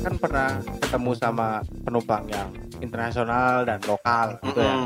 kan 0.00 0.14
pernah 0.16 0.60
ketemu 0.80 1.10
sama 1.16 1.64
penumpang 1.84 2.24
yang 2.28 2.48
internasional 2.80 3.64
dan 3.64 3.80
lokal 3.88 4.36
gitu 4.44 4.60
ya. 4.60 4.76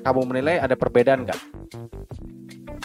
Kamu 0.00 0.20
menilai 0.26 0.62
ada 0.62 0.74
perbedaan 0.78 1.26
nggak? 1.26 1.40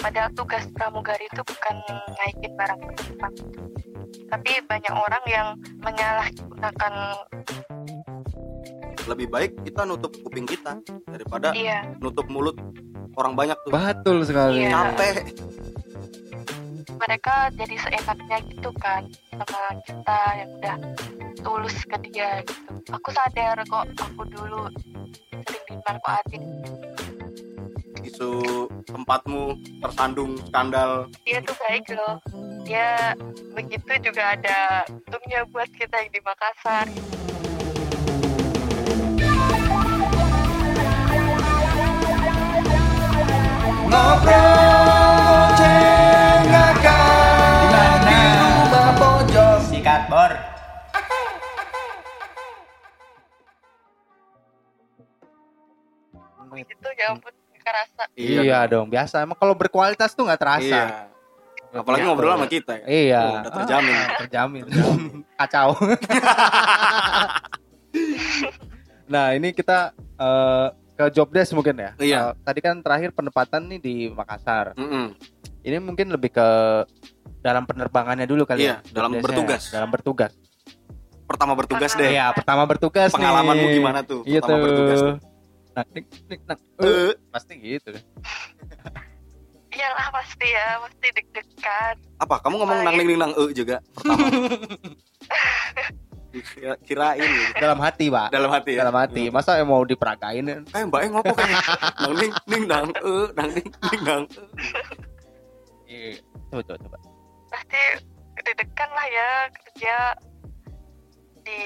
Padahal 0.02 0.30
tugas 0.38 0.66
pramugari 0.74 1.26
itu 1.26 1.42
bukan 1.42 1.76
naikin 2.22 2.54
barang 2.54 2.80
penumpang. 2.82 3.34
Tapi 4.26 4.52
banyak 4.66 4.94
orang 4.94 5.24
yang 5.30 5.48
menyalahgunakan 5.82 6.94
lebih 9.06 9.28
baik 9.30 9.52
kita 9.62 9.86
nutup 9.86 10.10
kuping 10.26 10.50
kita 10.50 10.82
daripada 11.06 11.54
dia. 11.54 11.86
nutup 12.02 12.26
mulut 12.26 12.58
orang 13.16 13.34
banyak 13.34 13.58
tuh 13.64 13.72
Betul 13.72 14.18
sekali. 14.28 14.68
Iya. 14.68 14.72
capek 14.72 15.16
Mereka 16.96 17.36
jadi 17.60 17.76
seenaknya 17.76 18.38
gitu 18.50 18.72
kan 18.80 19.04
sama 19.36 19.62
kita 19.84 20.20
yang 20.40 20.50
udah 20.58 20.78
tulus 21.44 21.76
ke 21.86 21.98
dia 22.10 22.42
gitu. 22.42 22.72
Aku 22.96 23.10
sadar 23.12 23.58
kok 23.68 23.86
aku 24.00 24.24
dulu 24.32 24.64
sering 25.32 25.64
dimanfaatin. 25.70 26.44
isu 28.06 28.70
tempatmu 28.86 29.58
tersandung 29.82 30.38
skandal 30.46 31.10
Dia 31.26 31.42
tuh 31.42 31.58
baik 31.58 31.90
loh. 31.98 32.22
Dia 32.62 33.18
begitu 33.58 33.92
juga 34.06 34.38
ada 34.38 34.86
untungnya 34.90 35.42
buat 35.50 35.66
kita 35.74 36.06
yang 36.06 36.14
di 36.14 36.22
Makassar. 36.22 36.86
Sikat 36.94 37.45
kerasa. 58.18 58.42
Iya, 58.42 58.60
dong, 58.66 58.88
biasa. 58.88 59.16
Emang 59.20 59.36
kalau 59.36 59.54
berkualitas 59.54 60.12
tuh 60.12 60.24
nggak 60.24 60.40
terasa. 60.40 60.66
iya 60.66 60.86
apalagi 61.76 62.08
ngobrol 62.08 62.32
sama 62.32 62.48
kita 62.48 62.72
ya 62.80 62.86
Iya. 62.88 63.20
Oh, 63.20 63.32
udah 63.38 63.52
terjamin 63.54 63.94
Ah, 63.94 64.08
terjamin. 64.18 64.64
Kacau. 65.36 65.70
nah, 69.06 69.32
ini 69.32 69.52
kita 69.52 69.92
eh, 70.16 70.66
ke 70.96 71.04
job 71.12 71.28
desk 71.30 71.52
mungkin 71.52 71.76
ya. 71.76 71.90
Iya. 71.98 72.18
Eh, 72.22 72.30
tadi 72.42 72.60
kan 72.60 72.80
terakhir 72.80 73.12
penempatan 73.12 73.68
nih 73.68 73.80
di 73.80 73.96
Makassar. 74.08 74.72
Mm-mm. 74.74 75.14
Ini 75.62 75.78
mungkin 75.82 76.08
lebih 76.10 76.32
ke 76.32 76.48
dalam 77.42 77.64
penerbangannya 77.64 78.24
dulu 78.24 78.44
kali 78.44 78.64
Iya, 78.64 78.80
ya. 78.80 78.94
dalam 78.94 79.12
bertugas. 79.14 79.70
Dalam 79.70 79.90
bertugas. 79.90 80.32
pertama 81.26 81.52
bertugas 81.52 81.92
deh 81.92 82.08
Iya, 82.08 82.32
pertama 82.32 82.64
bertugas 82.64 83.10
pengalamanmu 83.10 83.66
nih. 83.66 83.76
gimana 83.76 84.00
tuh 84.00 84.22
Iya 84.24 84.40
pertama 84.40 84.56
tuh. 84.56 84.64
bertugas 84.70 85.00
tuh 85.02 85.16
Nah, 85.76 85.84
nik, 85.92 86.06
nik, 86.26 86.40
nak. 86.46 86.60
Eh, 86.80 86.88
Eh, 87.06 87.14
pasti 87.30 87.54
gitu 87.58 87.92
kan. 87.92 88.04
Iyalah 89.70 90.08
pasti 90.10 90.48
ya, 90.48 90.80
pasti 90.80 91.08
deg-degan. 91.12 91.96
apa 92.16 92.36
kamu 92.40 92.56
ngomong 92.58 92.80
nang 92.80 92.96
ning 92.96 93.08
ning 93.08 93.20
nang 93.20 93.34
e 93.34 93.44
juga 93.52 93.84
pertama 93.92 94.24
Kira- 96.32 96.80
kirain 96.82 97.20
gitu. 97.24 97.52
Dalam 97.58 97.80
hati, 97.80 98.06
Pak. 98.08 98.28
dalam 98.30 98.52
hati 98.52 98.72
ya 98.72 98.80
Dalam 98.84 98.96
hati. 98.98 99.24
Masa 99.30 99.60
mau 99.62 99.84
diperagain 99.84 100.44
kan? 100.44 100.64
eh 100.70 100.84
mbak 100.86 101.00
eh 101.02 101.10
ngopo 101.10 101.32
kan 101.32 101.48
nang 102.02 102.14
ning 102.14 102.32
ning 102.46 102.64
nang 102.66 102.88
e 102.94 103.14
nang 103.32 103.50
ning 103.52 103.68
ning 103.68 104.02
nang 104.02 104.24
e 104.24 104.40
Iya. 105.86 106.24
Coba, 106.50 106.62
coba, 106.66 106.78
coba. 106.82 106.98
Pasti 107.50 107.82
deg-degan 108.38 108.90
lah 108.90 109.08
ya 109.08 109.30
kerja 109.50 109.96
di 111.42 111.60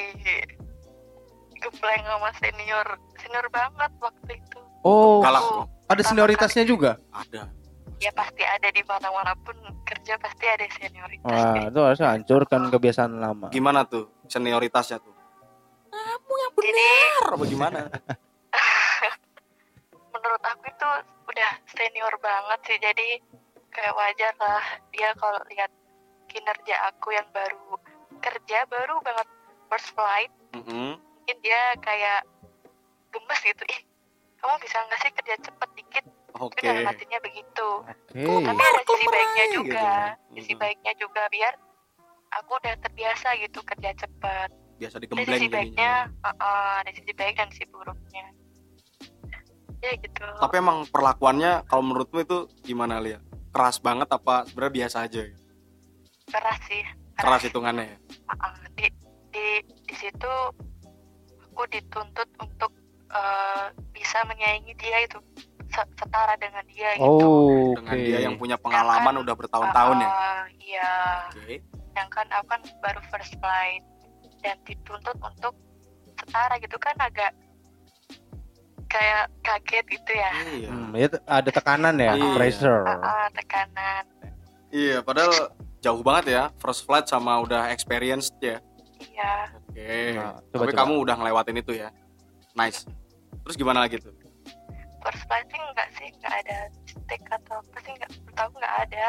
gembleng 1.59 2.03
sama 2.08 2.30
senior 2.40 2.88
senior 3.20 3.46
banget 3.52 3.92
waktu 4.00 4.31
itu. 4.40 4.59
Oh, 4.84 5.20
galak 5.20 5.68
ada 5.92 6.02
senioritasnya 6.02 6.64
juga. 6.64 6.96
ada 7.12 7.52
Ya 8.00 8.16
pasti 8.16 8.47
ada 8.47 8.72
di 8.72 8.80
mana-mana 8.88 9.36
pun 9.44 9.59
kerja 9.84 10.16
pasti 10.24 10.48
ada 10.48 10.64
senioritas. 10.72 11.28
Wah, 11.28 11.68
itu 11.68 11.80
harus 11.84 12.00
hancurkan 12.00 12.72
kebiasaan 12.72 13.19
lama. 13.19 13.52
gimana 13.52 13.84
tuh 13.84 14.08
senioritasnya 14.31 15.03
tuh 15.03 15.12
Jadi 16.59 16.88
apa 17.28 17.44
gimana 17.44 17.80
menurut 20.16 20.44
aku 20.44 20.64
itu 20.72 20.90
udah 21.28 21.52
senior 21.75 22.14
banget 22.24 22.59
sih. 22.68 22.78
Jadi 22.80 23.09
kayak 23.74 23.94
wajar 23.96 24.34
lah 24.40 24.64
dia 24.96 25.12
kalau 25.19 25.40
lihat 25.52 25.72
kinerja 26.30 26.75
aku 26.94 27.12
yang 27.12 27.28
baru 27.34 27.75
kerja 28.22 28.59
baru 28.69 29.02
banget 29.02 29.28
first 29.72 29.90
flight 29.96 30.30
Mm-mm. 30.53 31.00
Mungkin 31.29 31.45
dia 31.45 31.62
kayak 31.85 32.22
gemes 33.13 33.41
gitu. 33.45 33.63
Ih 33.69 33.79
kamu 34.41 34.56
bisa 34.66 34.78
nggak 34.81 35.00
sih 35.06 35.12
kerja 35.13 35.35
cepet 35.45 35.69
dikit? 35.78 36.06
Oke. 36.41 36.57
Tapi 36.57 36.66
dalam 36.66 36.90
hatinya 36.90 37.19
begitu. 37.22 37.69
Oke. 38.17 38.45
tapi 38.50 38.62
ada 38.66 38.81
sisi 38.81 39.06
baiknya 39.06 39.45
gitu. 39.45 39.57
juga. 39.62 39.89
sisi 40.34 40.53
Mhm. 40.57 40.62
baiknya 40.66 40.94
juga 40.97 41.22
biar 41.29 41.53
aku 42.34 42.51
udah 42.57 42.73
terbiasa 42.81 43.28
gitu 43.45 43.59
kerja 43.62 43.89
cepet. 43.94 44.50
Biasa 44.81 44.95
ada 44.97 45.03
digembleng 45.06 45.28
sisi 45.29 45.45
jadinya. 45.45 45.53
baiknya 45.53 45.91
uh, 46.25 46.29
uh, 46.34 46.72
ada 46.81 46.91
sisi 46.97 47.12
baik 47.13 47.35
dan 47.38 47.47
sisi 47.53 47.66
buruknya. 47.69 48.25
Ya 49.85 49.91
gitu. 49.94 50.25
Tapi 50.41 50.56
emang 50.57 50.89
perlakuannya 50.89 51.69
kalau 51.69 51.84
menurutmu 51.85 52.25
itu 52.25 52.38
gimana 52.66 52.97
Lia? 52.97 53.22
Keras 53.53 53.78
banget 53.78 54.09
apa 54.09 54.50
sebenarnya 54.50 54.73
biasa 54.81 54.97
aja? 55.06 55.22
Ya? 55.29 55.34
keras 56.29 56.57
sih. 56.66 56.81
Keras 57.22 57.41
hitungannya 57.45 57.85
ya? 57.85 57.97
Uh, 58.25 58.34
uh, 58.34 58.53
di 58.73 58.89
di 59.29 59.45
di 59.62 59.94
situ 59.94 60.34
aku 61.59 61.75
dituntut 61.75 62.30
untuk 62.40 62.72
uh, 63.12 63.68
bisa 63.92 64.24
menyaingi 64.24 64.72
dia 64.80 65.03
itu 65.03 65.20
se- 65.68 65.92
setara 66.00 66.40
dengan 66.40 66.64
dia 66.72 66.96
gitu. 66.96 67.03
Oh, 67.03 67.75
dengan 67.75 68.00
oke. 68.00 68.08
dia 68.08 68.20
yang 68.24 68.40
punya 68.40 68.56
pengalaman 68.56 69.03
Sedangkan, 69.03 69.24
udah 69.28 69.36
bertahun-tahun 69.36 69.96
ya? 70.00 70.08
Uh, 70.08 70.44
iya. 70.64 70.94
Oke. 71.36 71.56
Sedangkan 71.92 72.28
aku 72.31 72.46
kan 72.48 72.62
baru 72.80 73.02
first 73.12 73.36
flight 73.44 73.84
dan 74.40 74.56
dituntut 74.64 75.19
untuk 75.19 75.52
setara 76.16 76.56
gitu 76.64 76.80
kan 76.80 76.96
agak 76.96 77.36
kayak 78.88 79.28
kaget 79.44 79.86
gitu 80.00 80.12
ya. 80.16 80.31
Iya. 80.56 80.69
Hmm, 80.72 80.92
itu 80.96 81.18
ada 81.28 81.50
tekanan 81.52 81.96
ya, 82.00 82.16
Iya. 82.16 82.31
pressure. 82.40 82.88
Ah, 82.88 83.03
ah, 83.03 83.25
tekanan. 83.36 84.03
Iya 84.72 85.03
padahal 85.03 85.52
jauh 85.84 86.00
banget 86.08 86.25
ya 86.40 86.44
first 86.64 86.88
flight 86.88 87.03
sama 87.03 87.36
udah 87.44 87.68
experienced 87.68 88.40
ya. 88.40 88.64
Iya 89.12 89.59
Nah, 89.88 90.35
coba, 90.51 90.63
tapi 90.66 90.72
coba. 90.73 90.79
kamu 90.84 90.94
udah 91.07 91.16
ngelewatin 91.16 91.57
itu 91.62 91.72
ya? 91.79 91.90
Nice. 92.57 92.84
Terus 93.45 93.56
gimana 93.56 93.85
lagi 93.85 94.01
tuh? 94.01 94.12
Sih 95.50 95.59
enggak 95.59 95.88
sih? 95.95 96.07
Enggak 96.19 96.34
ada 96.44 96.57
mistake 96.84 97.25
atau 97.31 97.57
apa 97.63 97.78
sih? 97.81 97.91
Enggak 97.95 98.12
aku 98.35 98.56
enggak 98.59 98.75
ada. 98.88 99.06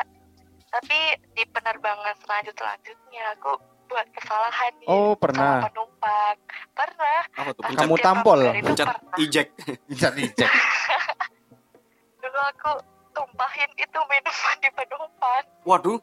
Tapi 0.70 0.98
di 1.34 1.42
penerbangan 1.50 2.14
selanjut 2.22 2.54
selanjutnya 2.54 3.24
aku 3.34 3.52
buat 3.90 4.06
kesalahan 4.14 4.70
nih. 4.78 4.86
Oh, 4.86 5.18
sama 5.18 5.22
pernah. 5.26 5.54
penumpang. 5.66 6.36
Pernah. 6.78 7.20
Apa 7.34 7.50
tuh? 7.50 7.62
Kamu 7.66 7.94
pencet 7.98 8.06
tampol. 8.06 8.40
pencet 8.62 8.88
eject 9.18 9.50
Bisa 9.90 10.08
dicek. 10.14 10.50
dulu 12.22 12.40
aku 12.54 12.72
tumpahin 13.10 13.70
itu 13.74 13.98
minuman 14.06 14.56
di 14.62 14.70
penumpang. 14.70 15.44
Waduh. 15.66 15.98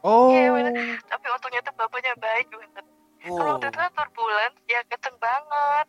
Oh. 0.00 0.30
Iya, 0.30 0.54
bener. 0.54 0.72
tapi 1.10 1.26
untungnya 1.26 1.60
tuh 1.66 1.74
bapaknya 1.74 2.14
baik 2.22 2.46
banget 2.54 2.86
kalau 3.20 3.34
oh. 3.34 3.48
waktu 3.52 3.66
itu 3.66 3.76
kan 3.76 3.90
turbulence 3.92 4.60
ya 4.66 4.80
kenceng 4.86 5.16
banget 5.18 5.86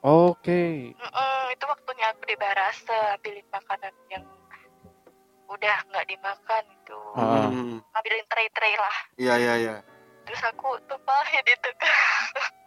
Oke. 0.00 0.94
Mm-mm, 0.94 1.40
itu 1.50 1.64
waktunya 1.66 2.06
aku 2.08 2.22
di 2.24 2.36
barase 2.36 2.94
ambilin 3.12 3.42
makanan 3.48 3.90
yang 4.06 4.22
udah 5.46 5.76
nggak 5.84 6.06
dimakan 6.06 6.62
itu 6.68 7.00
Ah. 7.12 7.48
Hmm, 7.48 7.78
ambilin 7.92 8.26
tray-tray 8.26 8.74
lah 8.76 8.96
iya 9.16 9.34
iya 9.36 9.54
iya 9.56 9.76
terus 10.22 10.42
aku 10.44 10.74
tumpahin 10.84 11.42
itu 11.48 11.70
ke 11.72 11.90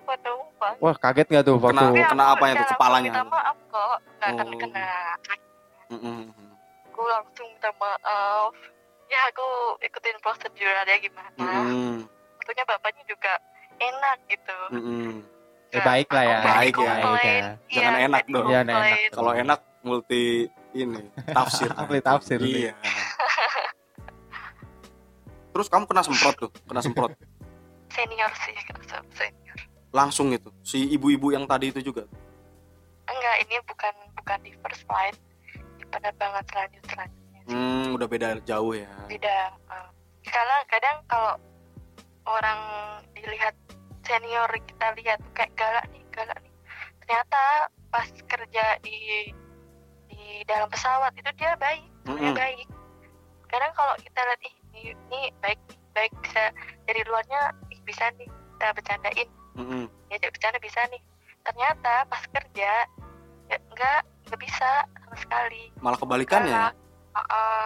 penumpang 0.02 0.76
Wah, 0.80 0.96
kaget 0.96 1.28
nggak 1.28 1.44
tuh 1.44 1.56
waktu? 1.56 1.76
Kena- 1.76 2.08
kena 2.08 2.24
aku 2.26 2.34
apanya 2.36 2.54
tuh, 2.58 2.68
kepalanya? 2.72 3.12
minta 3.12 3.24
maaf 3.26 3.58
kok 3.68 3.98
nggak 4.18 4.30
akan 4.30 4.48
Oh. 4.48 4.58
kena 4.58 4.90
Mm-mm. 5.90 6.20
aku 6.88 7.02
langsung 7.04 7.48
minta 7.48 7.72
maaf 7.76 8.52
ya 9.08 9.20
aku 9.28 9.48
ikutin 9.82 10.18
prosedur 10.20 10.76
aja 10.76 10.96
gimana 10.98 11.30
Mm-mm. 11.38 12.04
tentunya 12.40 12.64
bapaknya 12.64 13.04
juga 13.06 13.34
enak 13.80 14.18
gitu 14.28 14.58
Mm-mm. 14.72 15.10
Eh, 15.70 15.78
baik 15.80 16.10
lah 16.10 16.24
ya. 16.24 16.38
Baik 16.42 16.74
ya. 16.76 16.94
Baik 16.98 17.22
ya. 17.22 17.30
Iya, 17.30 17.46
Jangan 17.70 17.92
nggak 17.92 18.04
enak 18.04 18.24
dong. 18.26 18.46
Jangan 18.48 18.68
enak. 18.68 18.98
kalau 19.12 19.32
enak 19.34 19.60
multi 19.80 20.24
ini 20.72 21.02
tafsir 21.26 21.70
Multi 21.80 22.00
tafsir 22.00 22.40
iya 22.42 22.74
terus 25.50 25.68
kamu 25.68 25.86
kena 25.86 26.02
semprot 26.02 26.36
tuh 26.38 26.52
kena 26.64 26.80
semprot 26.80 27.12
senior 27.96 28.32
sih 28.38 28.56
kerasa 28.64 29.02
senior 29.12 29.58
langsung 29.90 30.30
itu 30.30 30.50
si 30.62 30.86
ibu-ibu 30.90 31.32
yang 31.32 31.44
tadi 31.44 31.74
itu 31.74 31.82
juga 31.82 32.06
enggak 33.06 33.36
ini 33.42 33.56
bukan 33.66 33.94
bukan 34.14 34.38
di 34.40 34.52
first 34.62 34.86
flight 34.86 35.18
di 35.76 35.86
penerbangan 35.86 36.44
selanjut 36.46 36.84
selanjutnya 36.86 37.40
sih 37.40 37.48
Hmm, 37.50 37.98
udah 37.98 38.06
beda 38.06 38.38
jauh 38.46 38.78
ya. 38.78 38.86
beda 39.10 39.38
uh, 39.66 39.90
karena 40.22 40.58
kadang 40.70 40.98
kalau 41.08 41.34
orang 42.28 42.60
dilihat 43.16 43.56
senior 44.04 44.50
kita 44.66 44.88
lihat 44.98 45.20
kayak 45.38 45.52
galak 45.54 45.86
nih 45.94 46.04
galak 46.12 46.38
nih 46.42 46.54
ternyata 47.06 47.44
pas 47.90 48.08
kerja 48.10 48.66
di 48.82 49.30
di 50.10 50.44
dalam 50.50 50.70
pesawat 50.70 51.14
itu 51.14 51.30
dia 51.38 51.54
baik 51.58 51.86
sebenarnya 52.06 52.32
Mm-mm. 52.34 52.42
baik 52.42 52.68
kadang 53.50 53.74
kalau 53.74 53.94
kita 53.98 54.20
lihat 54.22 54.42
ih 54.46 54.56
ini, 54.94 55.22
baik 55.42 55.60
baik 55.98 56.14
bisa 56.22 56.54
dari 56.86 57.02
luarnya 57.10 57.54
ih, 57.74 57.82
bisa 57.86 58.06
nih 58.18 58.30
kita 58.30 58.68
bercandain 58.78 59.30
Mm-mm. 59.58 59.86
diajak 60.10 60.32
bercanda 60.34 60.60
bisa 60.62 60.82
nih 60.90 61.02
ternyata 61.46 61.94
pas 62.10 62.24
kerja 62.30 62.72
ya, 63.50 63.58
enggak 63.74 64.02
nggak 64.30 64.42
bisa 64.42 64.70
sama 64.86 65.16
sekali 65.18 65.74
Malah 65.82 65.98
kebalikannya 65.98 66.54
ya. 66.54 66.70
Galak. 66.70 66.76
Uh-uh. 67.18 67.66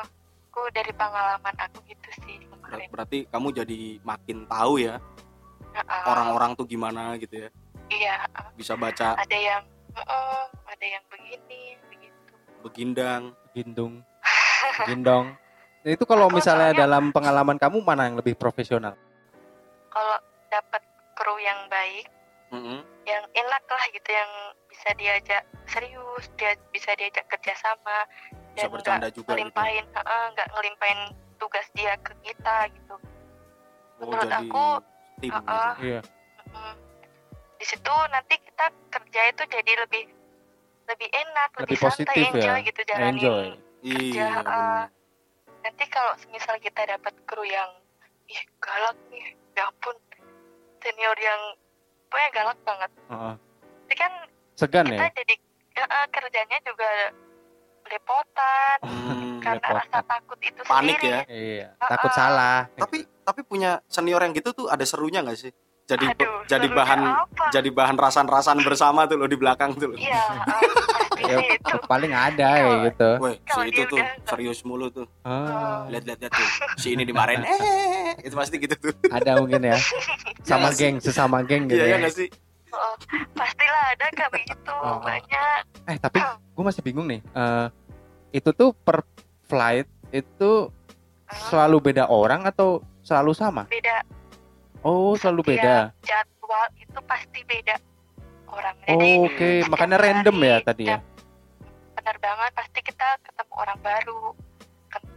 aku 0.54 0.70
dari 0.72 0.94
pengalaman 0.94 1.56
aku 1.60 1.82
gitu 1.90 2.10
sih 2.24 2.40
Ber- 2.76 2.90
Berarti 2.90 3.18
kamu 3.26 3.48
jadi 3.54 3.80
makin 4.02 4.38
tahu 4.46 4.74
ya 4.78 4.98
orang-orang 6.06 6.54
tuh 6.54 6.66
gimana 6.66 7.18
gitu 7.18 7.46
ya. 7.46 7.50
iya 7.90 8.16
uh, 8.32 8.50
Bisa 8.54 8.74
baca 8.74 9.14
ada 9.16 9.38
yang 9.38 9.62
uh-uh, 9.92 10.44
ada 10.66 10.86
yang 10.86 11.04
begini 11.08 11.78
begitu 11.88 12.34
begindang. 12.62 13.24
Gindung. 13.54 14.02
Gindong. 14.90 15.38
Nah, 15.84 15.92
itu 15.92 16.04
kalau 16.04 16.26
Aku 16.26 16.36
misalnya 16.36 16.72
soalnya- 16.72 16.82
dalam 16.82 17.12
pengalaman 17.12 17.58
kamu 17.58 17.78
mana 17.80 18.08
yang 18.08 18.18
lebih 18.18 18.34
profesional? 18.34 18.98
kalau 19.90 20.18
dapat 20.50 20.82
kru 21.14 21.38
yang 21.38 21.70
baik 21.70 22.10
Mm-mm. 22.50 22.82
yang 23.04 23.24
enak 23.30 23.64
lah 23.64 23.84
gitu 23.90 24.10
yang 24.10 24.32
bisa 24.66 24.90
diajak 24.96 25.44
serius 25.66 26.26
dia 26.34 26.58
bisa 26.74 26.90
diajak 26.94 27.22
kerjasama 27.28 28.10
Bisa 28.54 28.66
dan 28.66 28.74
bercanda 28.74 28.98
nggak 29.06 29.14
juga 29.14 29.22
gitu. 29.22 29.38
ngelimpahin 29.38 29.86
nggak 30.34 30.48
ngelimpahin 30.50 31.00
tugas 31.36 31.66
dia 31.74 31.94
ke 32.00 32.14
kita 32.22 32.70
gitu 32.72 32.96
Oh, 33.96 34.10
menurut 34.10 34.26
jadi 34.26 34.42
aku, 34.42 34.66
tim 35.22 35.32
uh-uh. 35.32 35.72
gitu. 35.78 35.86
Iya. 35.86 36.00
Di 37.56 37.66
situ 37.66 37.94
nanti 38.12 38.36
kita 38.36 38.66
kerja 38.90 39.22
itu 39.32 39.44
jadi 39.48 39.72
lebih 39.80 40.04
lebih 40.84 41.10
enak 41.10 41.50
Lebih 41.56 41.64
lebih, 41.64 41.78
santai 41.80 41.88
positif 41.88 42.26
ya. 42.28 42.32
enjoy 42.36 42.60
gitu 42.68 42.82
jalanin 42.84 43.08
Enjoy. 43.16 43.46
Iya, 43.80 43.96
Kerja, 43.96 44.28
bener. 44.34 44.48
uh, 44.52 44.84
nanti 45.62 45.86
kalau 45.88 46.12
misal 46.28 46.56
kita 46.60 46.82
dapat 46.84 47.14
kru 47.24 47.44
yang 47.44 47.72
ih 48.26 48.42
galak 48.60 48.98
nih 49.08 49.24
ya 49.54 49.64
ampun 49.68 49.96
senior 50.80 51.16
yang 51.16 51.42
pokoknya 52.08 52.30
galak 52.34 52.60
banget 52.64 52.92
Heeh. 53.08 53.34
tapi 53.84 53.96
kan 53.96 54.12
Segan 54.56 54.86
kita 54.88 55.04
ya? 55.04 55.12
jadi 55.14 55.36
ya, 55.72 55.84
uh, 55.86 56.08
kerjanya 56.10 56.58
juga 56.64 56.90
lepotan 57.86 58.78
Hmm, 58.82 59.40
karena 59.40 59.60
lepotan. 59.60 59.82
rasa 59.84 60.00
takut 60.04 60.40
itu 60.40 60.60
Panik 60.64 60.98
sendiri 60.98 61.10
ya. 61.10 61.20
Iya. 61.28 61.68
Uh-uh. 61.72 61.90
Takut 61.90 62.12
salah. 62.12 62.58
Tapi 62.74 62.98
tapi 63.20 63.42
punya 63.42 63.72
senior 63.86 64.20
yang 64.20 64.34
gitu 64.34 64.52
tuh 64.52 64.68
ada 64.68 64.84
serunya 64.84 65.20
nggak 65.20 65.38
sih? 65.38 65.52
Jadi 65.84 66.06
Aduh, 66.08 66.48
jadi 66.48 66.64
bahan 66.66 67.02
apa? 67.04 67.52
jadi 67.52 67.70
bahan 67.70 67.96
rasan-rasan 67.96 68.56
bersama 68.62 69.04
tuh 69.04 69.16
lo 69.16 69.26
di 69.26 69.36
belakang 69.36 69.76
tuh 69.76 69.92
lo. 69.92 69.96
iya 69.96 70.16
uh, 70.48 70.92
Ya, 71.16 71.40
itu 71.40 71.78
paling 71.86 72.12
ada 72.12 72.50
Iya. 72.54 72.64
ya 72.66 72.76
gitu. 72.86 73.10
Woi, 73.18 73.34
si 73.34 73.44
Kalau 73.46 73.64
itu 73.66 73.82
tuh 73.86 73.96
udah 73.96 74.08
serius 74.26 74.60
mulu 74.62 74.88
tuh. 74.90 75.08
Ah, 75.24 75.88
Lihat-lihat 75.88 76.20
lihat 76.20 76.34
tuh. 76.34 76.48
Si 76.76 76.88
ini 76.92 77.04
dimarahin. 77.04 77.44
Eh, 78.14 78.28
itu 78.28 78.36
pasti 78.36 78.56
gitu 78.58 78.76
tuh. 78.76 78.94
ada 79.10 79.38
mungkin 79.38 79.64
ya. 79.66 79.78
Sama 80.44 80.70
Iya. 80.70 80.78
geng, 80.78 80.96
sesama 81.00 81.40
geng 81.42 81.66
gitu 81.66 81.80
Iya 81.80 81.86
ya 81.86 81.90
ya. 81.90 81.98
nggak 81.98 82.14
sih? 82.14 82.28
Oh, 82.74 82.96
pastilah 83.34 83.84
ada 83.94 84.06
kak 84.12 84.30
begitu 84.30 84.74
Oh. 84.74 84.98
banyak 85.00 85.62
Eh 85.86 85.98
tapi 85.98 86.18
gue 86.26 86.64
masih 86.64 86.82
bingung 86.82 87.06
nih. 87.06 87.22
Eh 87.22 87.68
itu 88.34 88.50
tuh 88.50 88.74
per 88.74 89.06
flight 89.46 89.86
itu 90.10 90.68
uh, 90.68 91.38
selalu 91.48 91.94
beda 91.94 92.10
orang 92.10 92.44
atau 92.44 92.82
selalu 93.02 93.32
sama? 93.32 93.64
beda 93.68 94.02
Oh 94.82 95.14
selalu 95.14 95.54
beda. 95.54 95.94
Setiap 95.96 96.02
jadwal 96.04 96.66
itu 96.76 97.00
pasti 97.06 97.40
beda 97.46 97.76
orang 98.50 98.76
Oh, 98.90 99.26
Oke, 99.26 99.62
setiap 99.62 99.70
makanya 99.70 99.98
random 99.98 100.38
ya 100.42 100.58
tadi 100.60 100.84
ya. 100.88 100.98
banget 102.14 102.52
pasti 102.52 102.80
kita 102.84 103.08
ketemu 103.24 103.54
orang 103.56 103.80
baru 103.80 104.22
Ken- 104.88 105.12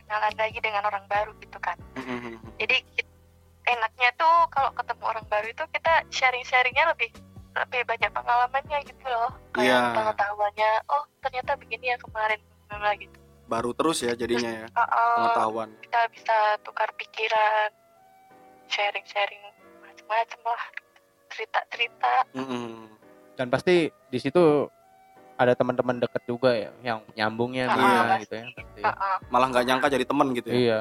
kenalan 0.00 0.34
lagi 0.36 0.58
dengan 0.58 0.82
orang 0.82 1.04
baru 1.06 1.32
gitu 1.38 1.58
kan 1.60 1.76
Mhm. 1.92 2.40
jadi 2.56 2.76
ki- 2.88 3.09
enaknya 3.62 4.10
tuh 4.14 4.36
kalau 4.48 4.70
ketemu 4.72 5.04
orang 5.04 5.26
baru 5.26 5.46
itu 5.46 5.64
kita 5.70 5.92
sharing-sharingnya 6.08 6.84
lebih 6.88 7.10
lebih 7.52 7.82
banyak 7.84 8.10
pengalamannya 8.10 8.78
gitu 8.84 9.04
loh 9.04 9.30
Iya. 9.52 9.74
kayak 9.74 9.82
pengetahuannya 9.92 10.70
oh 10.88 11.02
ternyata 11.20 11.52
begini 11.56 11.86
ya 11.88 11.98
kemarin 11.98 12.40
Nah, 12.70 12.94
gitu 12.94 13.18
Baru 13.44 13.74
terus 13.74 13.98
ya 13.98 14.14
jadinya 14.14 14.46
ya 14.46 14.66
Uh, 14.70 14.82
uh, 14.82 15.14
pengetahuan. 15.18 15.68
kita 15.82 16.00
bisa 16.08 16.36
tukar 16.62 16.86
pikiran 16.94 17.70
sharing-sharing 18.66 19.42
macam-macam 19.80 20.40
lah 20.46 20.62
cerita-cerita 21.28 22.14
Mhm. 22.32 22.86
Dan 23.34 23.46
pasti 23.48 23.76
di 23.90 24.18
situ 24.18 24.68
ada 25.34 25.52
teman-teman 25.52 25.96
deket 25.98 26.22
juga 26.24 26.52
ya 26.52 26.70
yang 26.80 27.00
nyambungnya 27.14 27.64
Ah, 27.64 27.72
sama 27.72 27.88
pasti. 28.06 28.22
gitu 28.22 28.34
ya. 28.34 28.44
pasti. 28.52 28.80
Uh, 28.80 28.90
uh. 28.92 29.16
Malah 29.26 29.46
nggak 29.48 29.64
nyangka 29.64 29.86
jadi 29.88 30.04
temen 30.04 30.28
gitu 30.30 30.46
ya. 30.46 30.54
Iya. 30.54 30.80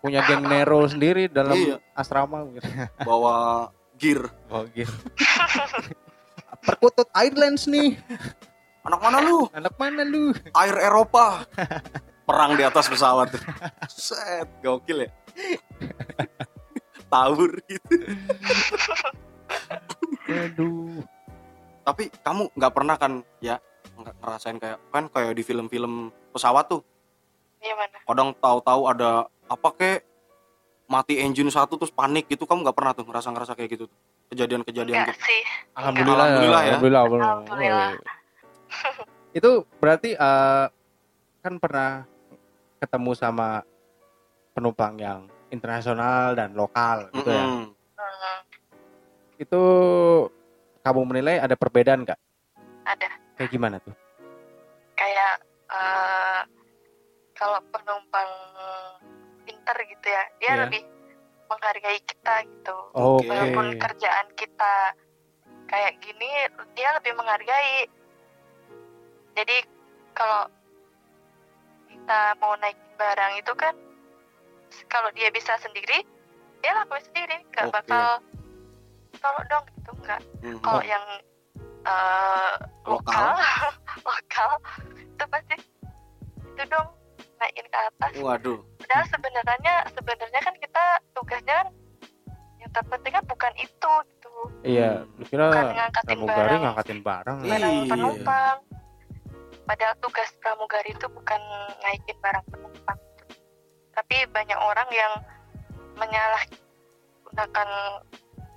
Punya 0.00 0.24
geng 0.24 0.44
Nero 0.44 0.84
sendiri 0.84 1.28
dalam 1.28 1.54
Iya. 1.54 1.76
asrama 1.92 2.48
gitu. 2.50 2.64
Bawa 3.08 3.68
gear. 3.96 4.28
Oh 4.48 4.64
gitu. 4.72 4.88
Perkutut 6.66 7.08
Islands 7.14 7.64
nih. 7.64 7.96
Anak 8.80 9.00
mana 9.00 9.18
lu? 9.20 9.48
Anak 9.52 9.76
mana 9.76 10.02
lu? 10.02 10.32
Air 10.56 10.76
Eropa. 10.80 11.44
Perang 12.24 12.56
di 12.56 12.64
atas 12.64 12.88
pesawat. 12.88 13.32
Set, 13.88 14.48
gokil 14.60 15.04
ya. 15.04 15.10
Tawur 17.08 17.60
gitu. 17.64 17.94
Aduh. 20.26 21.02
Tapi 21.82 22.12
kamu 22.22 22.52
nggak 22.54 22.72
pernah 22.72 22.96
kan 22.96 23.12
ya 23.40 23.56
nggak 23.98 24.16
ngerasain 24.16 24.56
kayak 24.56 24.78
kan 24.88 25.04
kayak 25.10 25.32
di 25.34 25.42
film-film 25.42 26.08
pesawat 26.32 26.64
tuh 26.68 26.80
gimana 27.60 28.00
kadang 28.00 28.32
tahu-tahu 28.32 28.88
ada 28.88 29.28
apa 29.50 29.68
kek 29.74 29.98
mati 30.86 31.18
engine 31.18 31.50
satu 31.50 31.74
terus 31.74 31.90
panik 31.90 32.26
gitu 32.26 32.46
kamu 32.46 32.62
nggak 32.62 32.76
pernah 32.76 32.92
tuh 32.94 33.02
ngerasa 33.02 33.28
ngerasa 33.30 33.52
kayak 33.54 33.70
gitu 33.70 33.84
tuh 33.86 33.98
kejadian-kejadian 34.30 35.06
gitu 35.06 35.22
sih 35.22 35.42
Alhamdulillah, 35.74 36.26
Alhamdulillah 36.26 36.62
ya. 36.62 36.68
Alhamdulillah, 36.70 37.02
Alhamdulillah. 37.02 37.90
Oh. 37.90 39.04
Itu 39.38 39.50
berarti 39.78 40.10
eh, 40.14 40.66
kan 41.40 41.54
pernah 41.58 42.06
ketemu 42.78 43.10
sama 43.12 43.62
penumpang 44.50 44.94
yang 44.98 45.20
internasional 45.48 46.34
dan 46.34 46.54
lokal 46.54 47.10
gitu 47.12 47.30
ya. 47.30 47.42
Mm-mm. 47.42 47.70
Hmm, 47.94 48.38
Itu 49.36 49.62
kamu 50.80 51.00
menilai 51.04 51.38
ada 51.38 51.54
perbedaan 51.54 52.02
nggak? 52.02 52.18
ada 52.82 53.08
Kayak 53.34 53.50
gimana 53.50 53.76
tuh? 53.78 53.94
kayak 54.92 55.34
eh, 55.70 56.42
kalau 57.32 57.56
penumpang 57.72 58.28
pinter 59.60 59.76
gitu 59.84 60.06
ya 60.08 60.22
dia 60.40 60.48
Iya. 60.48 60.60
lebih 60.64 60.82
menghargai 61.46 62.00
kita 62.00 62.34
gitu 62.42 62.76
Oke. 62.96 63.28
walaupun 63.28 63.66
kerjaan 63.76 64.26
kita 64.32 64.74
kayak 65.68 66.00
gini 66.00 66.30
dia 66.72 66.88
lebih 66.96 67.12
menghargai 67.12 67.84
jadi 69.36 69.56
kalau 70.16 70.48
kita 71.86 72.20
mau 72.40 72.56
naik 72.56 72.78
barang 72.96 73.32
itu 73.36 73.52
kan 73.52 73.74
kalau 74.88 75.12
dia 75.12 75.28
bisa 75.28 75.60
sendiri 75.60 76.00
dia 76.64 76.72
lakuin 76.72 77.04
sendiri 77.04 77.36
nggak 77.52 77.68
Oke. 77.68 77.74
bakal 77.76 78.06
tolong 79.20 79.46
dong 79.46 79.64
gitu 79.76 79.90
nggak 80.00 80.20
Mhm. 80.40 80.60
kalau 80.64 80.82
yang 80.82 81.04
Lokal. 81.80 82.88
lokal 82.88 83.28
lokal 84.08 84.50
itu 84.96 85.24
pasti 85.26 85.56
itu 86.46 86.62
dong 86.66 86.88
naikin 87.36 87.66
ke 87.66 87.78
atas 87.78 88.12
Waduh. 88.16 88.60
Padahal 88.90 89.06
sebenarnya 89.06 89.74
sebenarnya 89.94 90.40
kan 90.42 90.54
kita 90.58 90.82
tugasnya 91.14 91.54
kan 91.62 91.68
yang 92.58 92.70
terpenting 92.74 93.14
kan 93.14 93.24
bukan 93.30 93.52
itu 93.54 93.92
gitu 94.10 94.30
Iya, 94.66 95.06
lu 95.14 95.24
kira 95.30 95.46
bukan 95.46 95.66
ngangkatin 95.70 96.06
pramugari 96.10 96.34
barang 96.42 96.60
ngangkatin 96.66 96.98
barang 97.06 97.36
ya? 97.38 97.46
Iya. 97.46 97.54
barang 97.54 97.76
penumpang 97.86 98.56
padahal 99.62 99.94
tugas 100.02 100.28
pramugari 100.42 100.90
itu 100.90 101.06
bukan 101.06 101.40
naikin 101.86 102.18
barang 102.18 102.44
penumpang 102.50 102.98
tapi 103.94 104.16
banyak 104.26 104.58
orang 104.58 104.88
yang 104.90 105.12
menyalahgunakan 105.94 107.68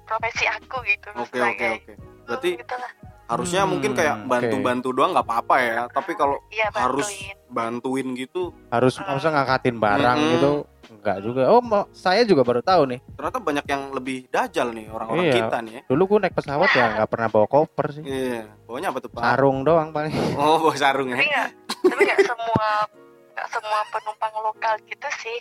profesi 0.09 0.45
aku 0.49 0.81
gitu 0.81 1.07
Oke 1.13 1.37
oke 1.37 1.65
oke. 1.77 1.93
Berarti 2.25 2.49
Hmm, 2.49 2.61
gitulah. 2.65 2.91
Harusnya 3.25 3.61
Hmm, 3.61 3.71
mungkin 3.71 3.91
kayak 3.93 4.15
bantu-bantu 4.23 4.89
doang 4.89 5.11
nggak 5.11 5.23
apa-apa 5.23 5.55
ya. 5.57 5.79
Tapi 5.87 6.11
kalau 6.13 6.37
iya 6.49 6.67
harus 6.71 7.07
bantuin 7.47 8.13
gitu, 8.13 8.51
Harus 8.67 8.95
Hmm. 8.95 9.07
masa 9.09 9.29
ngangkatin 9.29 9.77
barang 9.77 10.17
Mm-mm. 10.17 10.33
gitu? 10.33 10.53
Enggak 10.93 11.17
juga. 11.19 11.41
Oh, 11.47 11.59
mau- 11.59 11.87
saya 11.89 12.21
juga 12.21 12.43
baru 12.43 12.59
tahu 12.59 12.83
nih. 12.87 12.99
ternyata 13.13 13.39
banyak 13.39 13.65
yang 13.65 13.83
lebih 13.91 14.17
dajal 14.27 14.67
nih 14.69 14.87
orang-orang 14.87 15.25
Iya. 15.25 15.35
kita 15.37 15.57
nih. 15.61 15.73
ya. 15.73 15.81
Dulu 15.85 16.01
gue 16.05 16.19
naik 16.21 16.33
pesawat 16.33 16.69
ya 16.69 16.85
nggak 16.93 17.09
pernah 17.09 17.27
bawa 17.29 17.47
koper 17.47 17.87
sih. 17.91 18.03
Iya, 18.03 18.41
bawanya 18.63 18.87
apa 18.89 18.99
tuh 18.99 19.09
Pak? 19.09 19.21
Sarung 19.21 19.57
doang 19.61 19.89
paling. 19.89 20.13
Oh, 20.35 20.59
bawa 20.61 20.75
sarung 20.75 21.07
ya. 21.07 21.15
tapi 21.15 21.25
nggak 21.25 21.49
tapi 21.85 22.01
nggak 22.01 22.19
semua 22.21 22.67
nggak 22.85 23.03
nggak 23.33 23.47
semua 23.49 23.79
penumpang 23.89 24.33
lokal 24.39 24.73
gitu 24.85 25.07
sih 25.17 25.39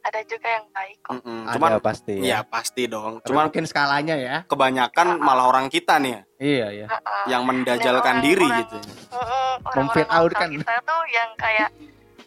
ada 0.00 0.20
juga 0.22 0.48
yang 0.48 0.66
baik 0.70 0.96
kok 0.98 1.12
Mm-mm. 1.14 1.40
Ada 1.42 1.54
Cuman 1.54 1.70
pasti. 1.78 2.14
ya 2.18 2.26
Ya. 2.26 2.38
pasti 2.42 2.82
dong. 2.86 3.12
Tapi 3.18 3.28
Cuman 3.28 3.44
mungkin 3.46 3.64
skalanya 3.64 4.16
ya. 4.16 4.36
kebanyakan 4.44 5.06
malah 5.18 5.44
orang 5.46 5.66
kita 5.66 5.96
nih 5.96 6.10
ya, 6.10 6.22
Iya 6.38 6.66
ya. 6.74 6.86
Heeh. 6.88 7.22
yang 7.28 7.42
mendajalkan 7.44 8.00
orang- 8.14 8.24
diri 8.24 8.42
orang- 8.42 8.58
gitu. 8.60 8.76
Mm-mm, 9.10 9.52
Memfit 9.76 10.06
orang-orang 10.06 10.24
out 10.26 10.32
kan. 10.34 10.48
kita 10.50 10.74
tuh 10.80 11.02
yang 11.08 11.30
kayak 11.34 11.68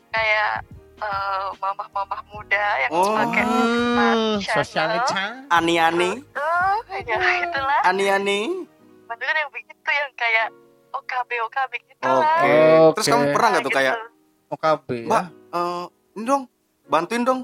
kayak 0.09 0.49
eh, 0.95 1.47
mamah-mamah 1.59 2.21
muda 2.27 2.65
yang 2.79 2.91
Oh. 2.93 3.11
pakai 3.13 3.43
Chanel. 3.43 4.39
sosialita. 4.39 5.23
Ani-ani, 5.49 6.21
Oh, 6.31 6.75
ya 6.95 7.17
itulah. 7.43 7.81
ani-ani. 7.83 8.63
Banyak 9.03 9.35
yang 9.35 9.51
begitu 9.51 9.89
yang 9.89 10.09
kayak 10.13 10.47
OKB 10.93 11.31
OKB 11.43 11.73
gitu 11.83 12.07
Oke. 12.07 12.23
lah. 12.23 12.39
Terus 12.95 13.03
Oke. 13.03 13.11
kamu 13.11 13.25
pernah 13.29 13.47
nggak 13.49 13.63
tuh 13.63 13.67
Gitu. 13.67 13.79
kayak, 13.81 13.95
OKB 14.47 14.87
Mbak, 15.03 15.23
ya. 15.25 15.57
eh, 15.57 15.83
ini 16.13 16.23
dong, 16.23 16.43
bantuin 16.85 17.23
dong. 17.23 17.41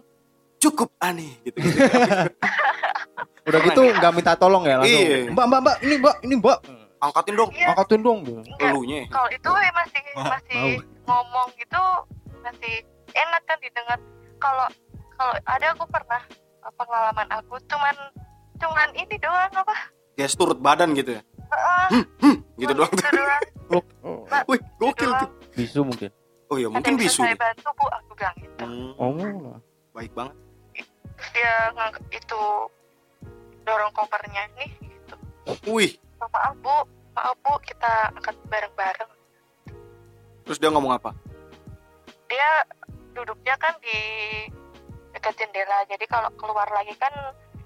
Cukup 0.60 0.92
ani 1.00 1.40
gitu. 1.42 1.58
gitu. 1.58 1.80
Udah 3.48 3.60
gitu 3.64 3.82
nggak 3.90 4.12
minta 4.14 4.34
tolong 4.36 4.64
ya 4.64 4.76
langsung. 4.78 5.02
Iya. 5.02 5.32
Mbak, 5.32 5.46
mbak, 5.48 5.60
mbak, 5.62 5.76
ini 5.82 5.96
mbak, 5.98 6.16
ini 6.22 6.34
mbak. 6.38 6.58
Angkatin 7.00 7.34
dong 7.34 7.50
Iya. 7.52 7.68
Angkatin 7.72 8.00
dong. 8.02 8.18
gitu. 8.22 8.34
Enggak, 8.44 8.70
elunya. 8.70 9.00
kalau 9.08 9.30
itu 9.30 9.50
eh, 9.50 9.72
masih 9.72 10.02
Oh, 10.12 10.26
masih 10.26 10.62
ngomong 11.06 11.48
gitu 11.56 11.84
masih 12.40 12.74
enak 13.10 13.42
kan 13.44 13.58
didengar. 13.58 14.00
Kalau 14.38 14.68
kalau 15.16 15.34
ada 15.42 15.66
aku 15.72 15.86
pernah 15.88 16.22
eh, 16.60 16.74
pengalaman 16.76 17.28
aku 17.32 17.56
cuman 17.66 17.96
cuman 18.58 18.90
ini 18.94 19.16
doang 19.18 19.50
apa? 19.50 19.76
Gestur 20.14 20.52
badan 20.54 20.92
gitu 20.92 21.16
ya. 21.16 21.22
Heeh, 21.50 22.04
Gitu 22.60 22.74
doang. 22.76 22.92
gitu 22.92 23.10
doang. 23.10 23.42
Loh, 23.70 23.84
oh, 24.06 24.28
Mbak, 24.28 24.44
Wih, 24.46 24.60
gokil 24.78 25.12
tuh. 25.16 25.30
bisu 25.56 25.82
mungkin. 25.82 26.12
Oh 26.46 26.58
iya, 26.58 26.68
mungkin 26.68 26.98
bisu. 27.00 27.22
saya 27.22 27.34
bantu 27.34 27.70
bu 27.74 27.86
aku 27.88 28.12
bilang 28.14 28.36
gitu. 28.36 28.60
Hmm, 28.60 28.92
Oh. 28.98 29.56
baik 29.96 30.12
banget. 30.12 30.36
Terus 31.20 31.30
dia 31.36 31.54
ngangkat 31.76 32.04
itu 32.16 32.42
dorong 33.68 33.92
kopernya 33.92 34.48
nih 34.56 34.72
gitu. 34.80 35.16
Wih, 35.68 36.00
Maaf 36.20 36.56
bu, 36.64 36.76
maaf 37.12 37.36
bu 37.44 37.54
kita 37.60 38.16
angkat 38.16 38.36
bareng-bareng. 38.48 39.12
terus 40.48 40.58
dia 40.58 40.74
ngomong 40.74 40.98
apa? 40.98 41.14
dia 42.26 42.50
duduknya 43.14 43.58
kan 43.58 43.74
di 43.82 44.00
dekat 45.12 45.34
jendela 45.36 45.82
jadi 45.90 46.06
kalau 46.06 46.30
keluar 46.38 46.70
lagi 46.70 46.94
kan 46.96 47.12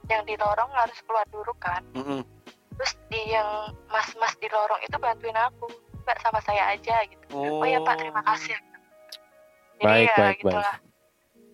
yang 0.07 0.23
di 0.23 0.39
lorong 0.39 0.71
harus 0.71 0.95
keluar 1.03 1.27
dulu 1.27 1.51
kan 1.59 1.83
Mm-mm. 1.93 2.23
terus 2.79 2.95
di 3.11 3.21
yang 3.27 3.71
mas-mas 3.91 4.31
di 4.39 4.47
lorong 4.47 4.79
itu 4.83 4.95
bantuin 4.99 5.35
aku 5.35 5.67
mbak 6.03 6.17
sama 6.23 6.39
saya 6.43 6.75
aja 6.75 7.03
gitu 7.07 7.23
oh, 7.35 7.63
ya 7.67 7.79
pak 7.83 7.95
terima 7.99 8.23
kasih 8.23 8.55
jadi 9.79 9.83
Baik, 9.83 10.07
ya 10.07 10.15
baik, 10.19 10.37
gitulah 10.43 10.75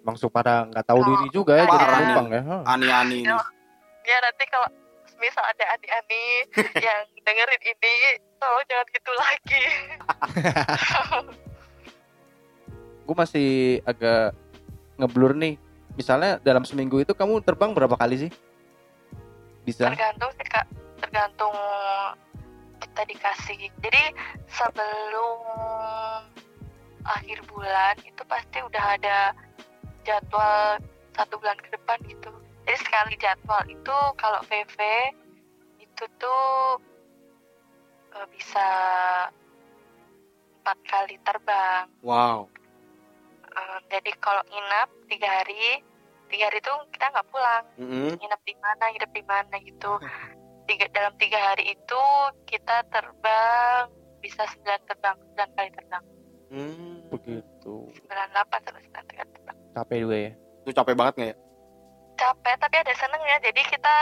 Langsung 0.04 0.30
pada 0.32 0.66
nggak 0.70 0.86
tahu 0.88 1.00
Kalau 1.04 1.10
diri 1.14 1.28
juga 1.34 1.54
ya 1.60 1.66
jadi 1.68 1.86
penumpang 1.86 2.28
ya. 2.32 2.42
Ani-ani 2.66 3.18
ini. 3.24 3.36
ya 4.10 4.18
nanti 4.26 4.44
kalau 4.50 4.66
misal 5.22 5.44
ada 5.46 5.66
adik-ani 5.78 6.24
yang 6.88 7.06
dengerin 7.22 7.62
ini 7.62 7.94
tolong 8.40 8.66
jangan 8.66 8.88
gitu 8.90 9.12
lagi 9.14 9.64
Gue 13.06 13.16
masih 13.18 13.82
agak 13.90 14.38
ngeblur 15.02 15.34
nih. 15.34 15.58
Misalnya 15.98 16.38
dalam 16.46 16.62
seminggu 16.64 17.02
itu 17.02 17.12
kamu 17.18 17.42
terbang 17.42 17.74
berapa 17.74 17.98
kali 17.98 18.30
sih? 18.30 18.32
Bisa? 19.66 19.92
tergantung 19.92 20.32
sih 20.34 20.48
kak 20.50 20.66
tergantung 20.98 21.54
kita 22.80 23.02
dikasih 23.06 23.70
jadi 23.86 24.04
sebelum 24.50 26.26
akhir 27.06 27.38
bulan 27.46 27.94
itu 28.02 28.24
pasti 28.26 28.58
udah 28.66 28.84
ada 28.98 29.18
jadwal 30.10 30.82
satu 31.14 31.38
bulan 31.38 31.60
ke 31.62 31.70
depan 31.70 31.98
gitu 32.10 32.34
jadi 32.66 32.78
sekali 32.82 33.14
jadwal 33.22 33.62
itu 33.70 33.98
kalau 34.18 34.42
VV 34.50 34.78
itu 35.78 36.04
tuh 36.18 36.82
eh, 38.18 38.28
bisa 38.34 38.68
empat 40.60 40.78
kali 40.86 41.16
terbang 41.22 41.86
Wow. 42.02 42.50
Eh, 43.50 43.80
jadi 43.90 44.12
kalau 44.18 44.42
nginap 44.46 44.90
tiga 45.10 45.30
hari 45.30 45.82
tiga 46.30 46.50
hari 46.50 46.62
itu 46.62 46.74
kita 46.94 47.06
nggak 47.10 47.28
pulang 47.30 47.64
Mm-mm. 47.78 48.14
nginep 48.16 48.42
di 48.46 48.56
mana 48.62 48.84
nginep 48.94 49.12
di 49.14 49.24
mana 49.26 49.56
gitu 49.62 49.92
tiga 50.66 50.86
dalam 50.94 51.14
tiga 51.18 51.40
hari 51.42 51.74
itu 51.74 52.04
kita 52.46 52.86
terbang 52.90 53.90
bisa 54.22 54.46
sembilan 54.46 54.82
terbang 54.86 55.16
sembilan 55.18 55.50
kali 55.54 55.70
terbang 55.74 56.06
Hmm. 56.50 57.06
Begitu. 57.14 57.94
sembilan 57.94 58.28
delapan 58.34 58.60
sampai 58.66 58.82
sembilan 58.82 59.06
Capek 59.72 59.98
juga 60.00 60.18
ya. 60.18 60.32
Itu 60.60 60.72
capek 60.74 60.94
banget 60.94 61.14
nggak 61.16 61.30
ya? 61.30 61.38
capek 62.16 62.52
tapi 62.60 62.76
ada 62.76 62.94
senengnya 62.94 63.40
jadi 63.40 63.62
kita 63.64 63.94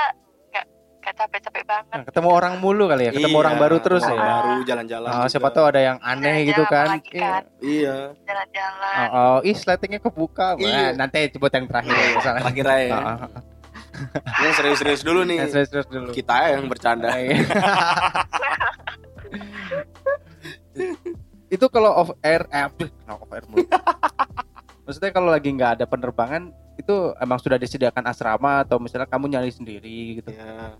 nggak 0.49 0.65
nggak 0.97 1.13
capek 1.15 1.39
capek 1.39 1.63
banget 1.63 1.93
Nah, 1.93 2.01
ketemu 2.03 2.29
orang 2.31 2.53
mulu 2.57 2.89
kali 2.89 3.03
ya, 3.03 3.11
ketemu 3.13 3.29
Iya, 3.29 3.43
orang 3.45 3.55
baru 3.57 3.77
terus 3.77 4.01
orang 4.01 4.17
ya. 4.17 4.25
Baru 4.25 4.53
jalan-jalan. 4.65 5.09
Juga. 5.13 5.29
siapa 5.29 5.49
tahu 5.51 5.65
ada 5.67 5.81
yang 5.83 5.97
aneh 6.01 6.17
Jalan-jalan 6.17 6.49
gitu 6.49 6.63
kan. 6.65 6.87
kan. 6.97 7.43
Iya. 7.61 7.97
jalan-jalan 8.19 8.97
Oh, 8.97 9.37
oh, 9.37 9.37
ih 9.43 9.53
sletingnya 9.53 10.01
kebuka. 10.01 10.47
Nah, 10.51 10.65
Iya. 10.65 10.97
nanti 10.97 11.29
sebut 11.29 11.51
yang 11.51 11.65
terakhir 11.65 11.93
ya, 11.93 12.07
misalnya. 12.11 12.41
Terakhir 12.41 12.65
aja. 12.65 12.81
ya. 12.81 12.97
Ah, 12.97 13.13
ah, 13.21 13.29
Yang 14.39 14.53
serius-serius 14.55 15.01
dulu 15.01 15.21
nih. 15.23 15.37
ah. 15.37 15.47
Serius 15.47 15.69
serius 15.69 15.87
dulu. 15.87 16.09
Kita 16.09 16.35
yang 16.49 16.65
bercanda. 16.65 17.09
Iya. 17.13 17.37
itu 21.47 21.65
kalau 21.69 21.91
off 21.95 22.09
air 22.19 22.43
eh 22.49 22.65
kenapa 22.73 23.21
off 23.21 23.31
air 23.31 23.45
mulu. 23.45 23.61
Maksudnya 24.87 25.11
kalau 25.11 25.27
lagi 25.27 25.51
nggak 25.51 25.71
ada 25.73 25.85
penerbangan 25.85 26.47
itu 26.73 26.95
emang 27.17 27.35
sudah 27.35 27.55
disediakan 27.55 28.07
asrama 28.07 28.63
atau 28.63 28.79
misalnya 28.79 29.03
kamu 29.05 29.27
nyari 29.29 29.51
sendiri 29.51 29.99
gitu. 30.17 30.31
Iya. 30.31 30.79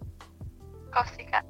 kos 0.87 1.11
sih 1.13 1.27
kak 1.27 1.43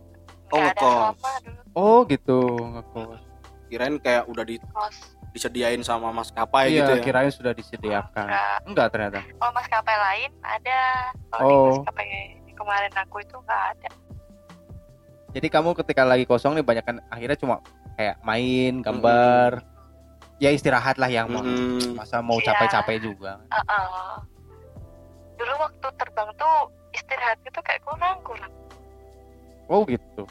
Oh, 0.47 0.57
nggak 0.57 0.73
ada 0.73 1.13
dulu 1.39 1.61
Oh 1.71 1.97
gitu 2.03 2.39
ngekos. 2.57 3.21
Kirain 3.67 3.95
kayak 3.97 4.25
udah 4.25 4.41
di- 4.41 4.63
kos 4.67 4.97
disediain 5.29 5.77
sama 5.79 6.09
maskapai 6.09 6.73
iya, 6.73 6.81
gitu 6.81 6.91
ya. 6.91 7.03
kirain 7.03 7.29
sudah 7.29 7.53
disediakan. 7.53 8.25
Nggak. 8.25 8.57
Enggak 8.65 8.87
ternyata. 8.89 9.19
kalau 9.29 9.53
maskapai 9.53 9.95
lain 9.95 10.31
ada 10.41 10.79
kalau 11.29 11.45
Oh. 11.45 11.53
di 11.53 11.69
maskapai 11.77 12.05
kemarin 12.51 12.93
aku 12.97 13.15
itu 13.21 13.35
nggak 13.37 13.63
ada 13.71 13.89
Jadi 15.27 15.47
kamu 15.47 15.77
ketika 15.77 16.01
lagi 16.01 16.25
kosong 16.25 16.57
nih 16.57 16.65
banyak 16.65 16.81
kan 16.81 16.97
akhirnya 17.07 17.37
cuma 17.37 17.61
kayak 17.93 18.17
main, 18.23 18.81
gambar. 18.81 19.61
Ya 20.37 20.53
istirahat 20.53 21.01
lah 21.01 21.09
yang 21.09 21.27
mau. 21.27 21.41
Mm-mm. 21.41 21.97
Masa 21.97 22.21
mau 22.21 22.37
capek-capek 22.37 23.01
juga. 23.01 23.41
Uh-uh. 23.49 24.21
Dulu 25.37 25.53
waktu 25.57 25.87
terbang 25.97 26.29
tuh 26.37 26.57
istirahat 26.93 27.41
itu 27.41 27.59
kayak 27.61 27.81
kurang 27.81 28.17
kurang. 28.21 28.53
Oh 29.65 29.81
gitu. 29.85 30.23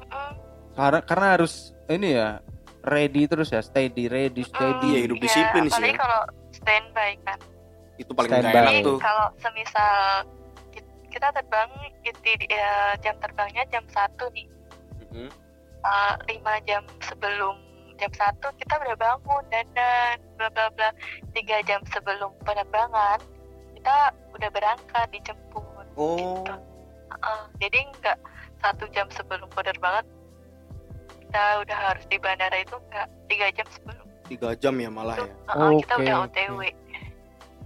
Mm-mm. 0.00 0.32
Karena 0.72 1.00
karena 1.04 1.26
harus 1.36 1.76
ini 1.86 2.16
ya 2.16 2.40
ready 2.80 3.28
terus 3.28 3.52
ya, 3.52 3.60
steady, 3.60 4.08
ready, 4.08 4.40
steady. 4.40 4.96
Iya, 4.96 4.98
hidup 5.04 5.16
Iya, 5.20 5.24
disiplin 5.28 5.64
sih 5.68 5.92
ya. 5.92 5.96
kalau 6.00 6.22
standby 6.56 7.10
kan. 7.28 7.38
Itu 8.00 8.16
paling 8.16 8.32
Standby. 8.32 8.48
gak 8.48 8.64
enak 8.64 8.76
tuh. 8.80 8.96
kalau 8.96 9.26
semisal 9.36 10.24
ki- 10.72 10.88
kita 11.12 11.28
terbang 11.36 11.68
di, 12.00 12.10
di- 12.24 12.48
ya, 12.48 12.96
jam 13.04 13.12
terbangnya 13.20 13.60
jam 13.68 13.84
satu 13.92 14.24
nih, 14.32 14.48
uh, 15.84 16.14
lima 16.24 16.56
jam 16.64 16.80
sebelum 17.04 17.60
jam 18.00 18.10
satu 18.10 18.48
kita 18.56 18.74
udah 18.78 18.96
bangun 18.96 19.44
dandan 19.46 20.16
bla 20.34 20.48
bla 20.48 20.66
bla 20.70 20.88
tiga 21.30 21.60
jam 21.62 21.84
sebelum 21.86 22.32
penerbangan 22.40 23.20
kita 23.74 23.96
udah 24.30 24.48
berangkat 24.50 25.06
dijemput 25.10 25.68
Oh. 25.92 26.16
gitu. 26.16 26.54
Uh, 27.12 27.44
jadi 27.58 27.78
nggak 27.92 28.18
satu 28.58 28.88
jam 28.88 29.04
sebelum 29.10 29.44
penerbangan 29.50 30.06
kita 31.20 31.42
udah 31.60 31.78
harus 31.84 32.04
di 32.06 32.16
bandara 32.16 32.56
itu 32.56 32.76
nggak 32.88 33.06
tiga 33.28 33.46
jam 33.52 33.66
sebelum 33.70 34.04
Tiga 34.24 34.54
jam 34.54 34.74
ya 34.74 34.86
malah 34.88 35.14
itu 35.14 35.26
ya. 35.26 35.34
uh, 35.50 35.70
kita 35.76 35.92
Oke, 35.92 36.04
udah. 36.04 36.16
OTW 36.24 36.60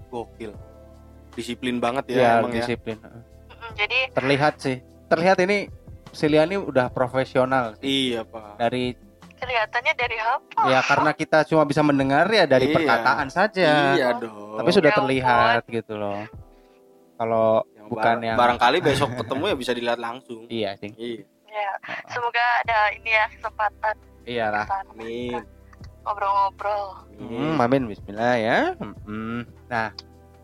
Gokil. 0.09 0.53
Disiplin 1.33 1.77
banget 1.77 2.05
ya, 2.09 2.17
Ya, 2.17 2.31
emang 2.39 2.51
ya. 2.51 2.63
disiplin. 2.63 2.97
Mm-mm, 2.97 3.23
jadi 3.75 3.99
Terlihat 4.13 4.55
sih. 4.59 4.77
Terlihat 5.07 5.39
ini 5.41 5.69
Siliani 6.11 6.57
udah 6.57 6.89
profesional 6.89 7.75
sih. 7.77 8.15
Iya, 8.15 8.23
Pak. 8.23 8.57
dari 8.57 8.95
kelihatannya 9.45 9.93
dari 9.95 10.17
apa 10.17 10.61
ya 10.67 10.81
karena 10.81 11.11
kita 11.13 11.45
cuma 11.45 11.63
bisa 11.63 11.81
mendengar 11.81 12.25
ya 12.27 12.45
dari 12.45 12.67
Iya. 12.67 12.75
perkataan 12.75 13.29
saja. 13.29 13.93
Iya 13.93 14.09
dong. 14.17 14.57
Tapi 14.57 14.71
sudah 14.71 14.87
Ya 14.87 14.91
ampun. 14.91 14.99
terlihat 15.05 15.61
gitu 15.69 15.95
loh. 15.95 16.21
Kalau 17.15 17.63
Yang 17.71 17.87
bukan 17.89 18.11
bar- 18.11 18.25
yang 18.25 18.37
barangkali 18.37 18.77
besok 18.81 19.09
ketemu 19.21 19.43
ya 19.47 19.55
bisa 19.55 19.71
dilihat 19.73 19.99
langsung. 19.99 20.43
iya 20.49 20.75
sih. 20.75 20.91
Iya. 20.91 21.23
ya 21.47 21.71
semoga 22.09 22.45
ada 22.67 22.77
ini 22.91 23.09
ya 23.09 23.25
kesempatan 23.31 23.95
Iyalah. 24.25 24.61
ke 24.61 24.73
sana, 24.73 24.91
Amin. 24.91 25.41
ngobrol-ngobrol 26.03 26.85
Hmm, 27.15 27.55
amin 27.57 27.87
bismillah 27.87 28.35
ya. 28.37 28.59
Hmm. 29.07 29.47
Nah, 29.71 29.89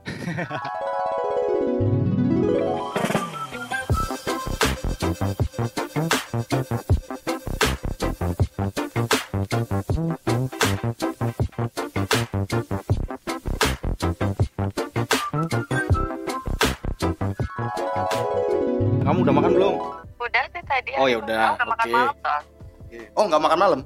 Kamu 8.60 8.68
udah 19.24 19.32
makan 19.32 19.50
belum? 19.56 19.74
Udah 20.20 20.44
sih 20.52 20.60
tadi. 20.68 20.92
Oh 21.00 21.08
ya 21.08 21.24
udah. 21.24 21.56
Oke. 21.56 21.88
Okay. 22.84 23.08
Oh 23.16 23.24
nggak 23.24 23.40
makan 23.40 23.56
malam? 23.56 23.80